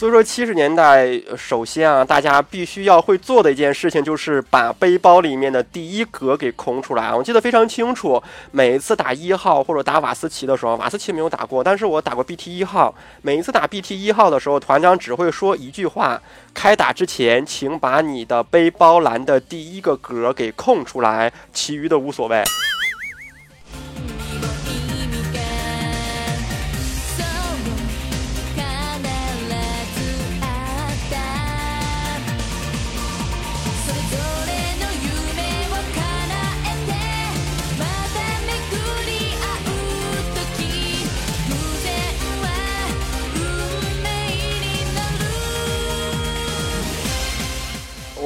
[0.01, 7.13] 所以说，七十年代，首先啊，大家必须要会做的一件事情，就是把背包里面的第一格给空出来。
[7.13, 12.95] 我记得非常清楚，每一次打一号或者打瓦斯奇的时候，瓦斯奇没有打过，但是我打过 BT 一号。
[13.21, 16.19] 每一次打 BT 一号的时候，团长只会说一句话：
[16.51, 22.43] 开打之前，请把你的背包栏的第一个格给空出来，其余的无所谓。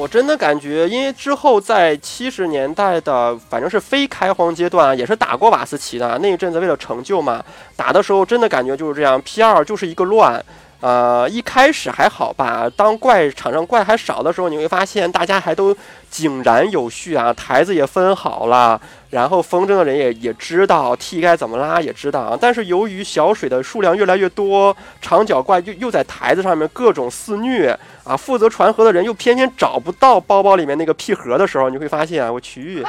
[0.06, 7.44] 真的感觉，因为之后在七十年代的，反正是非开荒阶段，也是打过瓦斯奇的那一阵子，为了成就嘛，
[7.74, 9.20] 打的时候真的感觉就是这样。
[9.22, 10.44] P 二就是一个乱，
[10.80, 15.74] 呃，一开始还好吧，当怪场上怪还少的时候，你会发现大家还都
[16.10, 18.80] 井然有序啊，台子也分好了。
[19.10, 22.38] 然后风筝的人也也知道 T 该怎么拉，也知道啊。
[22.38, 32.84] 但是由于小水的数量越来越多，长脚怪又又在台子上面各种肆虐啊，负责传盒的人又偏偏找不到包包里面那个 P 盒的时候，你会发现啊，我去，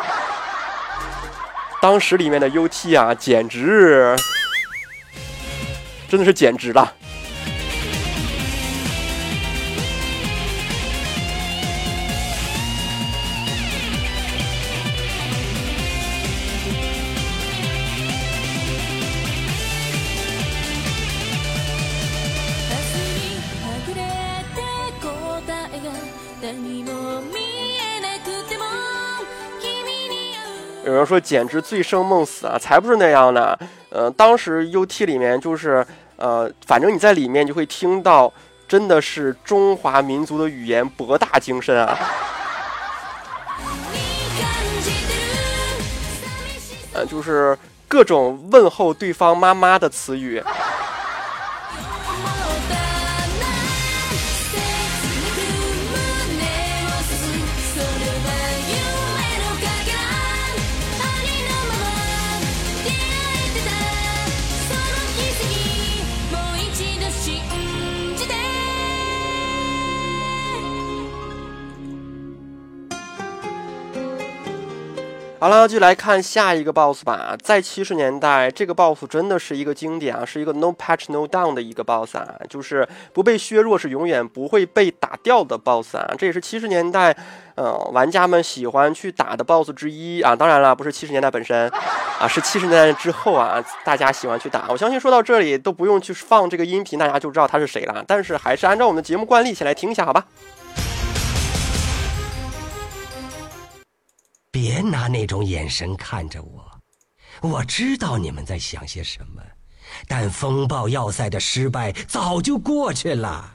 [1.82, 4.14] 当时里面的 UT 啊，简直
[6.10, 6.94] 真的是简直了。
[30.88, 33.54] 有人说简直醉生梦死啊，才不是那样呢。
[33.90, 35.86] 呃，当时 UT 里面就是
[36.16, 38.32] 呃，反正你在里面就会听到，
[38.70, 42.00] 真的是中华民族的语言博大精深啊。
[46.96, 47.58] 呃，就是
[47.90, 50.42] 各种问候对方妈妈的词语。
[75.40, 77.38] 好了，就来看下一个 boss 吧。
[77.44, 86.12] 在七十年代，这个 boss 真的是一个经典啊，是一个 no patch no down 的一个 boss 啊，就是不被削弱是永远不会被打掉的 boss 啊。
[86.18, 87.16] 这也是七十年代，
[87.54, 90.36] 呃，玩家们喜欢去打的 boss 之一啊。
[90.36, 91.70] 当然了，不是七十年代本身，
[92.20, 94.66] 啊，是七十年代之后啊，大家喜欢去打。
[94.70, 98.04] 我相信说到这里都不用去放这个音频，大家就知道他是谁了。
[98.08, 100.26] 但是还是按照我们的节目惯例，先来听一下，好吧？
[104.60, 106.82] 别拿那种眼神看着我，
[107.42, 109.44] 我知道你们在想些什么。
[110.08, 113.54] 但风暴要塞的失败早就过去了，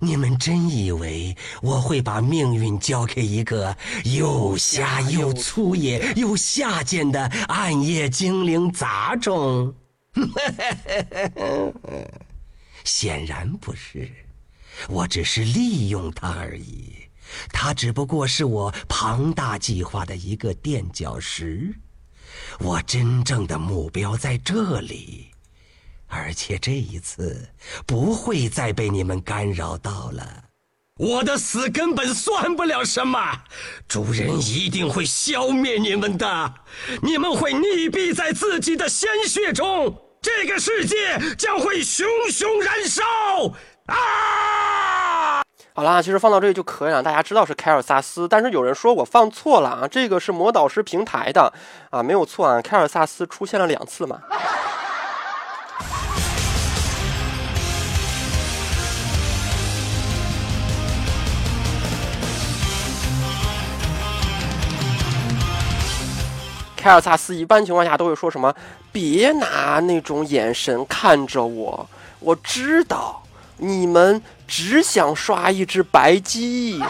[0.00, 9.72] 你们真以为我会把命运交给一个又瞎又粗野又下贱的暗夜精灵杂种？
[12.82, 14.10] 显然不是，
[14.88, 16.92] 我只是利用他而已。
[17.50, 21.74] 它只不过是我庞大计划的一个垫脚石，
[22.58, 25.30] 我真正的目标在这里，
[26.06, 27.48] 而且这一次
[27.86, 30.44] 不会再被你们干扰到了。
[30.96, 33.42] 我的死根本算不了什么，
[33.88, 36.54] 主人一定会消灭你们的，
[37.02, 43.02] 你们会溺毙在自己的鲜血中，这个世界将会熊熊燃烧
[43.86, 45.43] 啊！
[45.76, 47.02] 好啦，其实放到这里就可以了。
[47.02, 51.52] 大家知道是凯尔萨斯，但是有人说我放错了啊，这个是魔导师平台的
[51.90, 54.20] 啊，没有错啊，凯尔萨斯出现了两次嘛。
[66.76, 68.54] 凯尔萨斯一般情况下都会说什么？
[68.92, 71.84] 别拿那种眼神看着我，
[72.20, 73.23] 我知道。
[73.58, 76.82] 你们只想刷一只白鸡。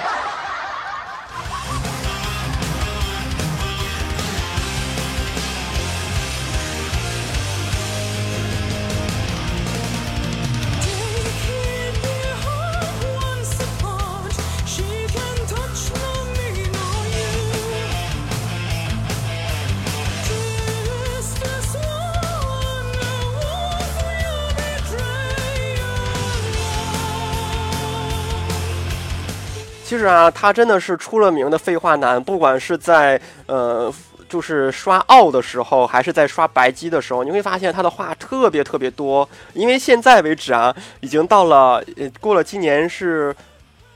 [30.05, 33.90] 是啊，他真的是出了名的废话男，不管是在呃，
[34.28, 39.26] 就是刷奥的时候，还是在刷白机的时候，你会发现他的话特别特别多。
[39.55, 43.34] 因为现在为止啊，已经到了呃，过了今年是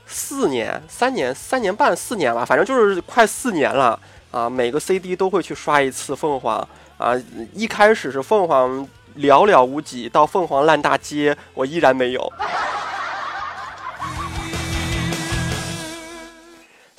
[0.07, 3.99] 四年、三年、三年半、四年了，反正就是快四年了
[4.31, 4.49] 啊。
[4.49, 7.13] 每个 CD 都会去刷一次凤凰啊。
[7.53, 8.79] 一开始是凤凰
[9.15, 12.33] 寥寥无几，到凤凰烂大街，我依然没有。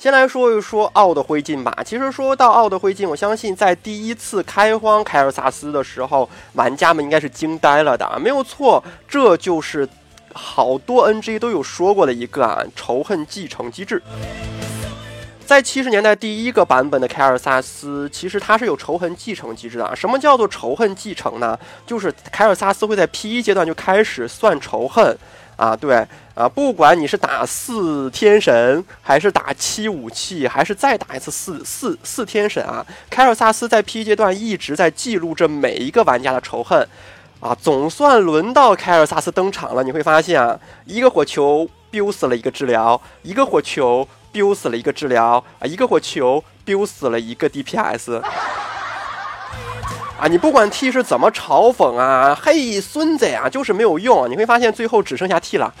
[0.01, 1.77] 先来说一说奥的灰烬吧。
[1.85, 8.19] 其实说到奥的灰烬，我相信在第一次开荒凯尔萨斯的时候，玩家们应该是惊呆了的。
[8.19, 9.87] 没有错，这就是
[10.33, 14.01] 好多 NG 都有说过的一个啊仇恨继承机制。
[15.45, 19.95] 在七十年代第一个版本的凯尔萨斯，其实它是有仇恨继承机制的。
[19.95, 21.55] 什么叫做仇恨继承呢？
[21.85, 25.15] 就是凯尔萨斯会在 P 一阶段就开始算仇恨。
[25.61, 26.03] 啊，对
[26.33, 36.87] 啊，不管你是打四天神，还是打七武器，还是再打一次四四四天神啊，凯尔萨斯在 P 阶段一直在记录着每一个玩家的仇恨，
[37.39, 39.83] 啊，总算轮到凯尔萨斯登场了。
[39.83, 48.19] 你会发现啊，一个火球 biu 死了一个治疗，一个火球 biu 死了一个治疗，啊，一个火球 biu 死了一个 DPS。
[50.21, 54.29] 啊，你不管 T 是怎么嘲讽啊，嘿，孙子呀，就是没有用。
[54.29, 55.73] 你会发现最后只剩下 T 了。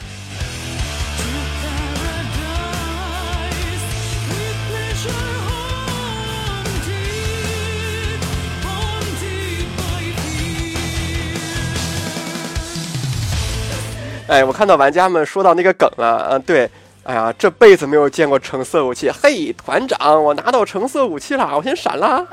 [14.25, 16.67] 哎，我看到玩家们说到那个梗了，嗯，对，
[17.03, 19.11] 哎呀，这辈子没有见过橙色武器。
[19.11, 22.25] 嘿，团长，我拿到橙色武器了，我先闪了。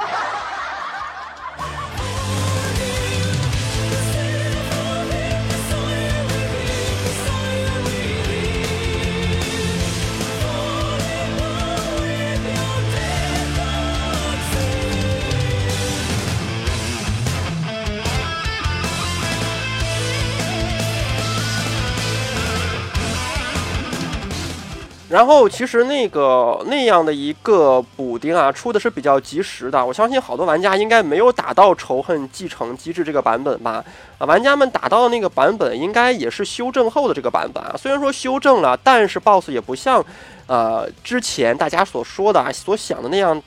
[25.19, 29.85] 然后其实那个那样的一个补丁啊，出的是比较及时的。
[29.85, 33.85] 我相信好多玩家应该没有打到仇恨继承机制这个版本吧？
[34.19, 37.75] 啊，玩家们打到的那个版本应该也是修正后的这个版本啊。
[37.77, 40.05] 虽然说修正了，但是 BOSS 也不像，
[40.47, 43.43] 呃，之前大家所说的、所想的那样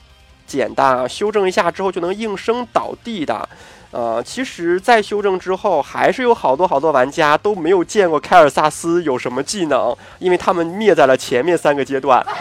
[0.46, 1.08] 简单啊。
[1.08, 3.48] 修正一下之后就能应声倒地的。
[3.92, 12.24] 呃，其实，在修正之后，还是有好多好多玩家都没有见过凯尔萨斯有什么技能，因为他们灭在了前面三个阶段。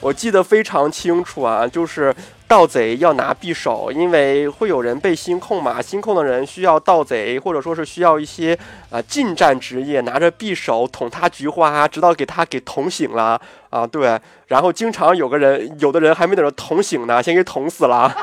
[0.00, 2.14] 我记得非常清楚啊，就是
[2.50, 8.58] 盗贼要拿匕首，因为会有人被心控嘛，心控的人需要盗贼，或者说是需要一些
[8.90, 18.12] 啊近战职业拿着匕首捅他菊花，直到给他给捅醒了啊，对，然后经常有个人，有的人还没等着捅醒呢，先给捅死了。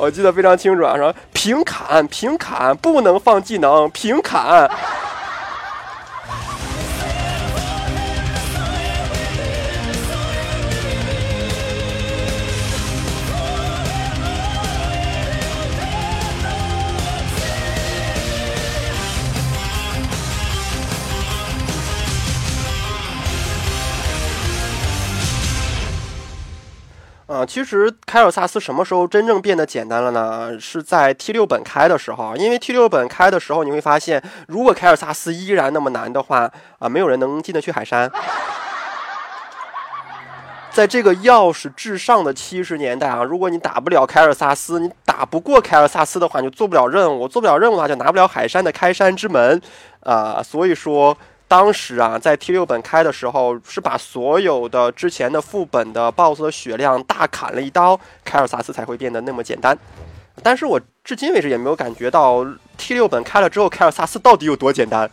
[0.00, 4.68] 我记得非常清楚啊，说平砍平砍，不能放技能，平砍。
[27.38, 30.58] 啊，其实凯尔萨斯什么时候真正变得简单了呢？
[30.58, 38.10] 是在 T 六本开的时候，因为 T 六本开的时候，你会发现，如果凯尔萨斯依然那么难的话，啊，没有人能进得去海山。
[40.72, 49.62] 在这个钥匙至上的七十年代啊，如果你打不了凯尔萨斯，你打不过凯尔萨斯的话，你就做不了任务，做不了任务的话，就拿不了海山的开山之门，
[50.00, 51.16] 啊，所以说。
[51.48, 59.76] 当时啊，在 T 六本开的时候，是把所有的之前的副本的 BOSS 的血量大砍了一刀，凯尔萨斯才会变得那么简单。
[60.42, 62.44] 但是我至今为止也没有感觉到
[62.76, 65.10] T 六本开了之后，凯尔萨斯到底有多简单。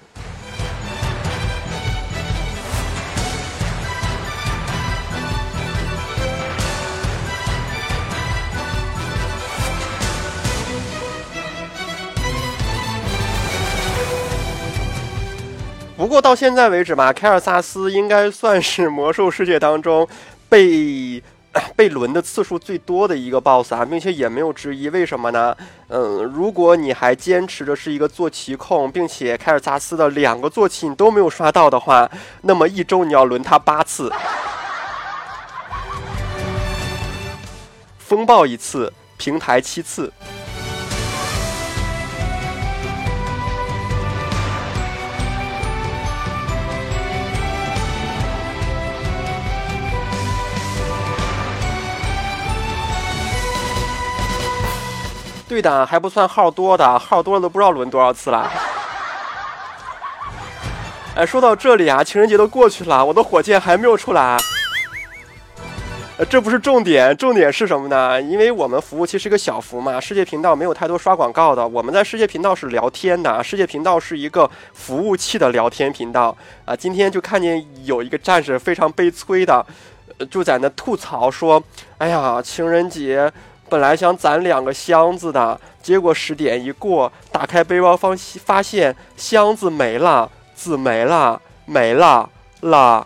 [16.05, 20.07] 不过到现在为止吧，凯尔萨斯应该算是魔兽世界当中
[20.47, 21.19] 被
[21.75, 24.87] 被轮的次数最多的一个 BOSS 啊，并且也没有之一。
[24.89, 25.57] 为什么呢？
[25.87, 32.07] 嗯，如果你还坚持着是一个坐骑控，并且凯尔萨斯的两个坐骑你都没有刷到的话，
[32.41, 34.13] 那么一周你要轮他八次，
[37.97, 40.13] 风暴一次，平台七次。
[55.55, 58.51] 对的，还不算号多的，号多了都不知道轮多少次了。
[61.15, 64.37] 哎，说到这里啊，情人节都过去了，我的火箭还没有出来。
[66.17, 68.21] 呃，这不是重点，重点是什么呢？
[68.21, 71.65] 因为我们服务器是个小服嘛，世界频道没有太多刷广告的。
[71.65, 76.35] 我们在世界频道是聊天的，世界频道是一个服务器的聊天频道
[76.65, 76.75] 啊。
[76.75, 79.65] 今天就看见有一个战士非常悲催的，
[80.29, 81.63] 就在那吐槽说
[81.97, 83.31] ：“哎呀，情人节。”
[83.67, 92.29] 本来想攒两个箱子的，结果十点一过，打开背包方发现箱子没了，纸没了，没了
[92.61, 93.05] 了。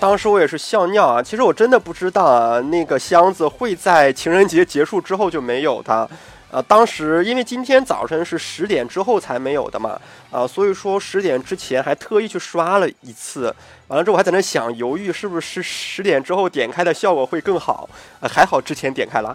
[0.00, 1.20] 当时我也是笑尿啊！
[1.20, 6.08] 其实我真的不知道啊，那个箱子会在情人节结束之后就没有的。
[6.50, 13.54] 啊，当时因为今天早晨是十点之后才没有的嘛，啊，所以说十点之前还特意去刷了一次。
[13.88, 17.88] 完了之后我还在那想，犹豫是不是十点之后点开的效果会更好？
[18.22, 19.34] 还好之前点开了。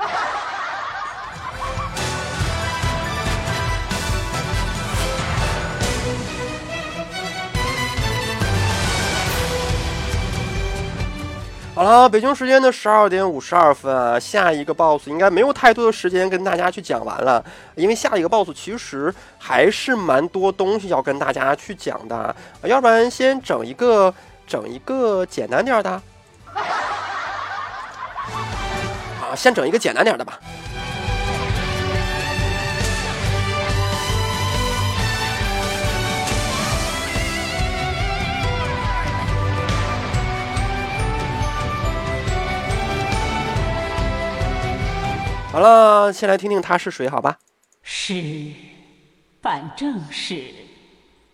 [11.76, 17.44] 好了，北京时间的十二点五十二分啊，下一个 boss 应该没有太多的时间跟大家去讲完了，
[17.74, 24.14] 因为下一个 boss 其实还是蛮多东西要跟大家去讲的，要不然先整一个
[24.46, 25.90] 整一个简单点的，
[29.20, 30.40] 啊，先整一个简单点的吧。
[45.54, 47.38] 好了，先来听听他是谁，好吧？
[47.84, 48.52] 是
[49.40, 50.52] 办正事，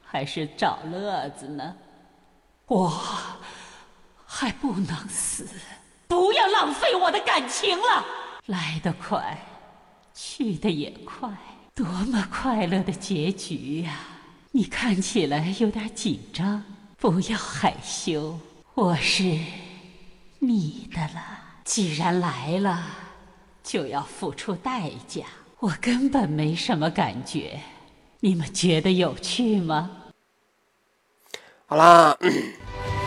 [0.04, 1.74] 还是找乐子呢？
[2.66, 2.94] 我
[4.26, 5.48] 还不能死，
[6.10, 8.06] 不要浪费我的感情了。
[8.48, 9.40] 来得快，
[10.14, 11.30] 去得也快，
[11.74, 14.00] 多么快乐的结局呀！
[14.52, 16.62] 你看起来有点紧张，
[16.98, 18.38] 不要害羞，
[18.74, 19.24] 我是
[20.40, 21.24] 你的了。
[21.64, 22.84] 既然来了。
[23.70, 25.22] 就要付出代价，
[25.60, 27.60] 我根本没什么感觉，
[28.20, 29.92] 你们觉得有趣吗？
[31.68, 32.18] 好啦，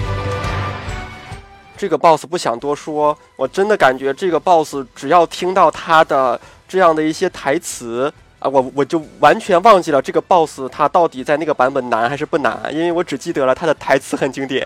[1.76, 14.64] 这个 boss 不想多说，我真的感觉这个 boss 只要听到他的这样的一些台词啊，我我就完全忘记了这个 boss 他到底在那个版本难还是不难，因为我只记得了他的台词很经典。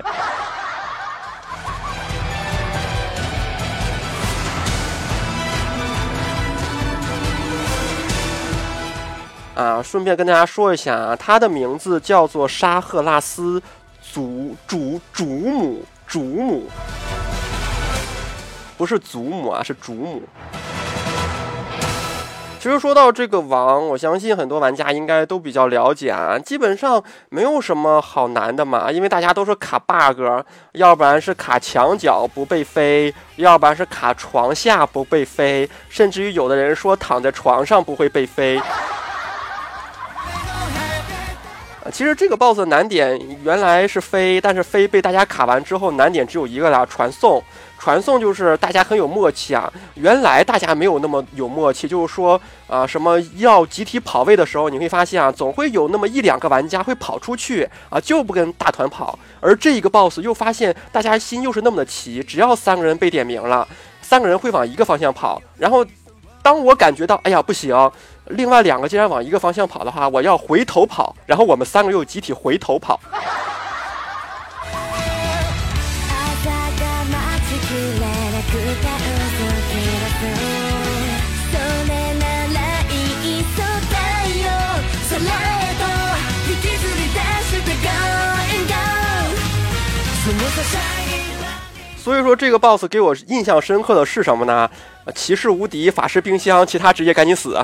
[9.57, 13.61] 啊，顺便跟大家说一下啊，他的名字叫做沙赫拉斯
[14.03, 16.69] 祖主主母主母，
[18.77, 20.23] 不是祖母啊，是主母。
[22.61, 30.21] 其实说到这个王，我相信很多玩家应该都比较了解啊，基本上没有什么好难的嘛，因为大家都是卡 bug，
[30.73, 38.61] 要不然是卡墙角不被飞，要不然是卡床下不被飞，甚至于有的人说躺在床上不会被飞。
[41.97, 47.43] 其实这个 BOSS 的难点原来是飞，但是飞被大家卡完之后，难点只有一个啦，传送。
[47.79, 59.19] 传送就是大家很有默契啊，原来大家没有那么有默契，就是说啊，什么要集体跑位的时候，你会发现啊，总会有那么一两个玩家会跑出去啊，就不跟大团跑。
[59.41, 63.67] 而这一个 BOSS 又发现大家心又是那么的齐，只要三个人被点名了，
[64.03, 65.41] 三个人会往一个方向跑。
[65.57, 65.83] 然后
[66.43, 67.75] 当我感觉到哎呀不行。
[68.29, 72.99] 另外两个竟然往一个方向跑的话，我要回头跑，然后我们三个又集体回头跑。
[92.07, 94.71] 所以说，这个 boss 给我印象深刻的是什么呢？
[95.13, 97.59] 骑士无敌，法师冰箱，其他职业赶紧死。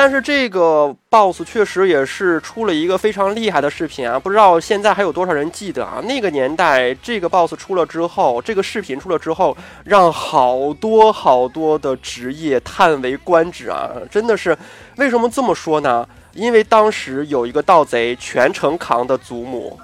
[0.00, 6.00] 但是这个 boss 确实也是出了一个非常厉害的视频啊，不知道现在还有多少人记得啊？
[6.04, 13.90] 那个年代这个 boss 出了之后，这个视频出了之后，让好多好多的职业叹为观止啊！
[14.08, 14.56] 真的是，
[14.98, 16.08] 为什么这么说呢？
[16.32, 19.76] 因为当时有一个盗贼全程扛的祖母，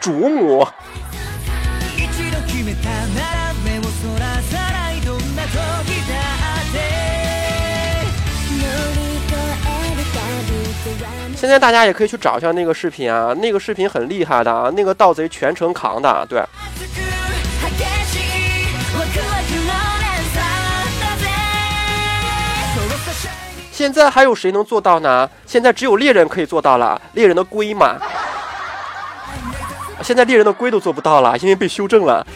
[0.00, 0.64] 主母。
[11.40, 16.42] 现在大家也可以去找一下那个视频啊，那个视频很厉害的啊，那个盗贼全程扛的，对。
[23.70, 25.30] 现在还有谁能做到呢？
[25.46, 27.96] 现在只有猎人可以做到了，猎人的龟嘛。
[30.02, 32.26] 现在猎人的龟都做不到了，因为被修正了。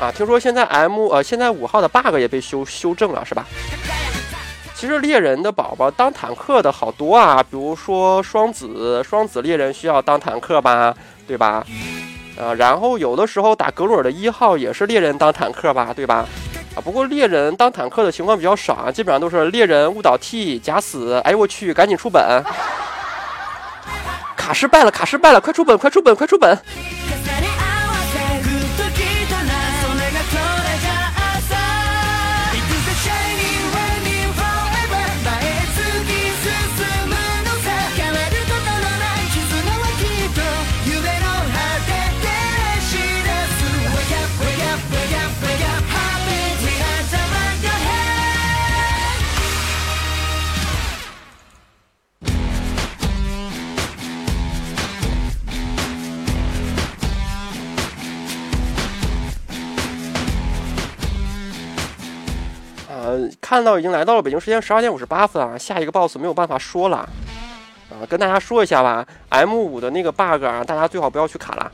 [0.00, 3.44] 啊，听说现在 M 呃，现在五号的 bug 也被修修正了，是吧？
[4.74, 10.94] 其实猎人的宝宝当坦克的好多啊，比如说双子，双子猎人需要当坦克吧，
[11.26, 11.62] 对吧？
[12.38, 16.24] 呃，然后有的时候打格鲁尔的一号也是猎人当坦克吧，对吧？
[16.74, 22.42] 啊，不过猎人当坦克的情况比较少啊，基本上都是猎人误导 T 假死，哎我去，赶紧出本，
[24.34, 26.58] 卡失败了，卡失败了，快出本，快出本，快出本。
[63.40, 66.98] 看到已经来到了北京时间十二点五十八分啊，下一个 boss 没有办法说了
[67.90, 71.72] 啊，跟大家说一下吧，M 五的那个 bug 啊，大家最好不要去卡了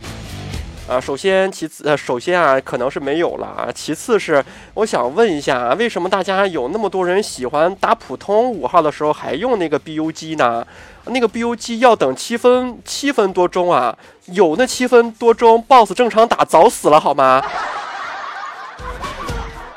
[0.89, 1.01] 啊。
[1.01, 3.69] 首先，其次，呃，首先啊，可能是没有了啊。
[3.75, 4.43] 其次是，
[4.75, 10.67] 我想问一下，为什么大家有那么多人喜欢打普通五号的时候还用那个 BU 机呢？
[11.09, 17.43] 那个 BU 机要等七分七分多钟啊，有那七分多钟，boss 正常打早死了好吗？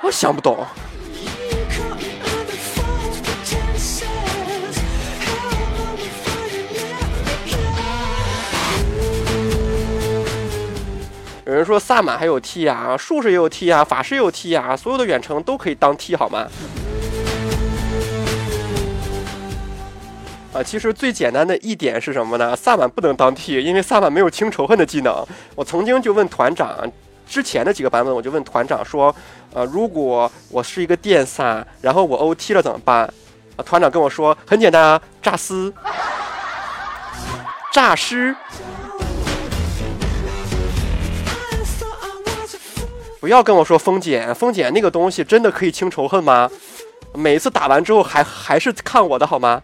[0.02, 0.66] 我想不懂。
[11.50, 16.46] 有人说萨满还有 T 啊，术士也有 T 啊，法师也有 T 啊，所有的远程都可以当 T 好吗？
[20.54, 22.56] 啊，其实最简单的一点是什么呢？
[22.56, 25.26] 萨满不能当 T，因为萨满没有清仇恨的技能。
[25.56, 26.88] 我曾经就问团长，
[27.28, 29.16] 之前的几个版本我就问团长说，
[29.52, 33.12] 呃，如果我是一个电萨，然后我 OT 了怎么办？
[33.56, 35.74] 啊，团长跟我说很简单啊，诈尸，
[37.74, 38.36] 诈尸。
[43.20, 46.50] 不要跟我说风碱，风碱那个东西真的可以清仇恨吗？
[47.14, 49.62] 每次打完之后还还是看我的好吗？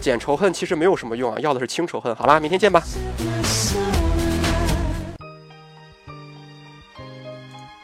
[0.00, 2.14] 减仇恨其实没有什么用啊，要的是清仇恨。
[2.14, 2.82] 好啦，明天见吧。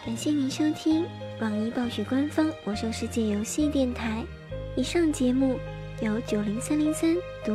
[0.04, 1.06] 感谢您收听
[1.40, 4.22] 网易暴雪官方《魔兽世界》游戏电台。
[4.76, 5.58] 以上节目。
[6.02, 7.50] 由九零三零三独。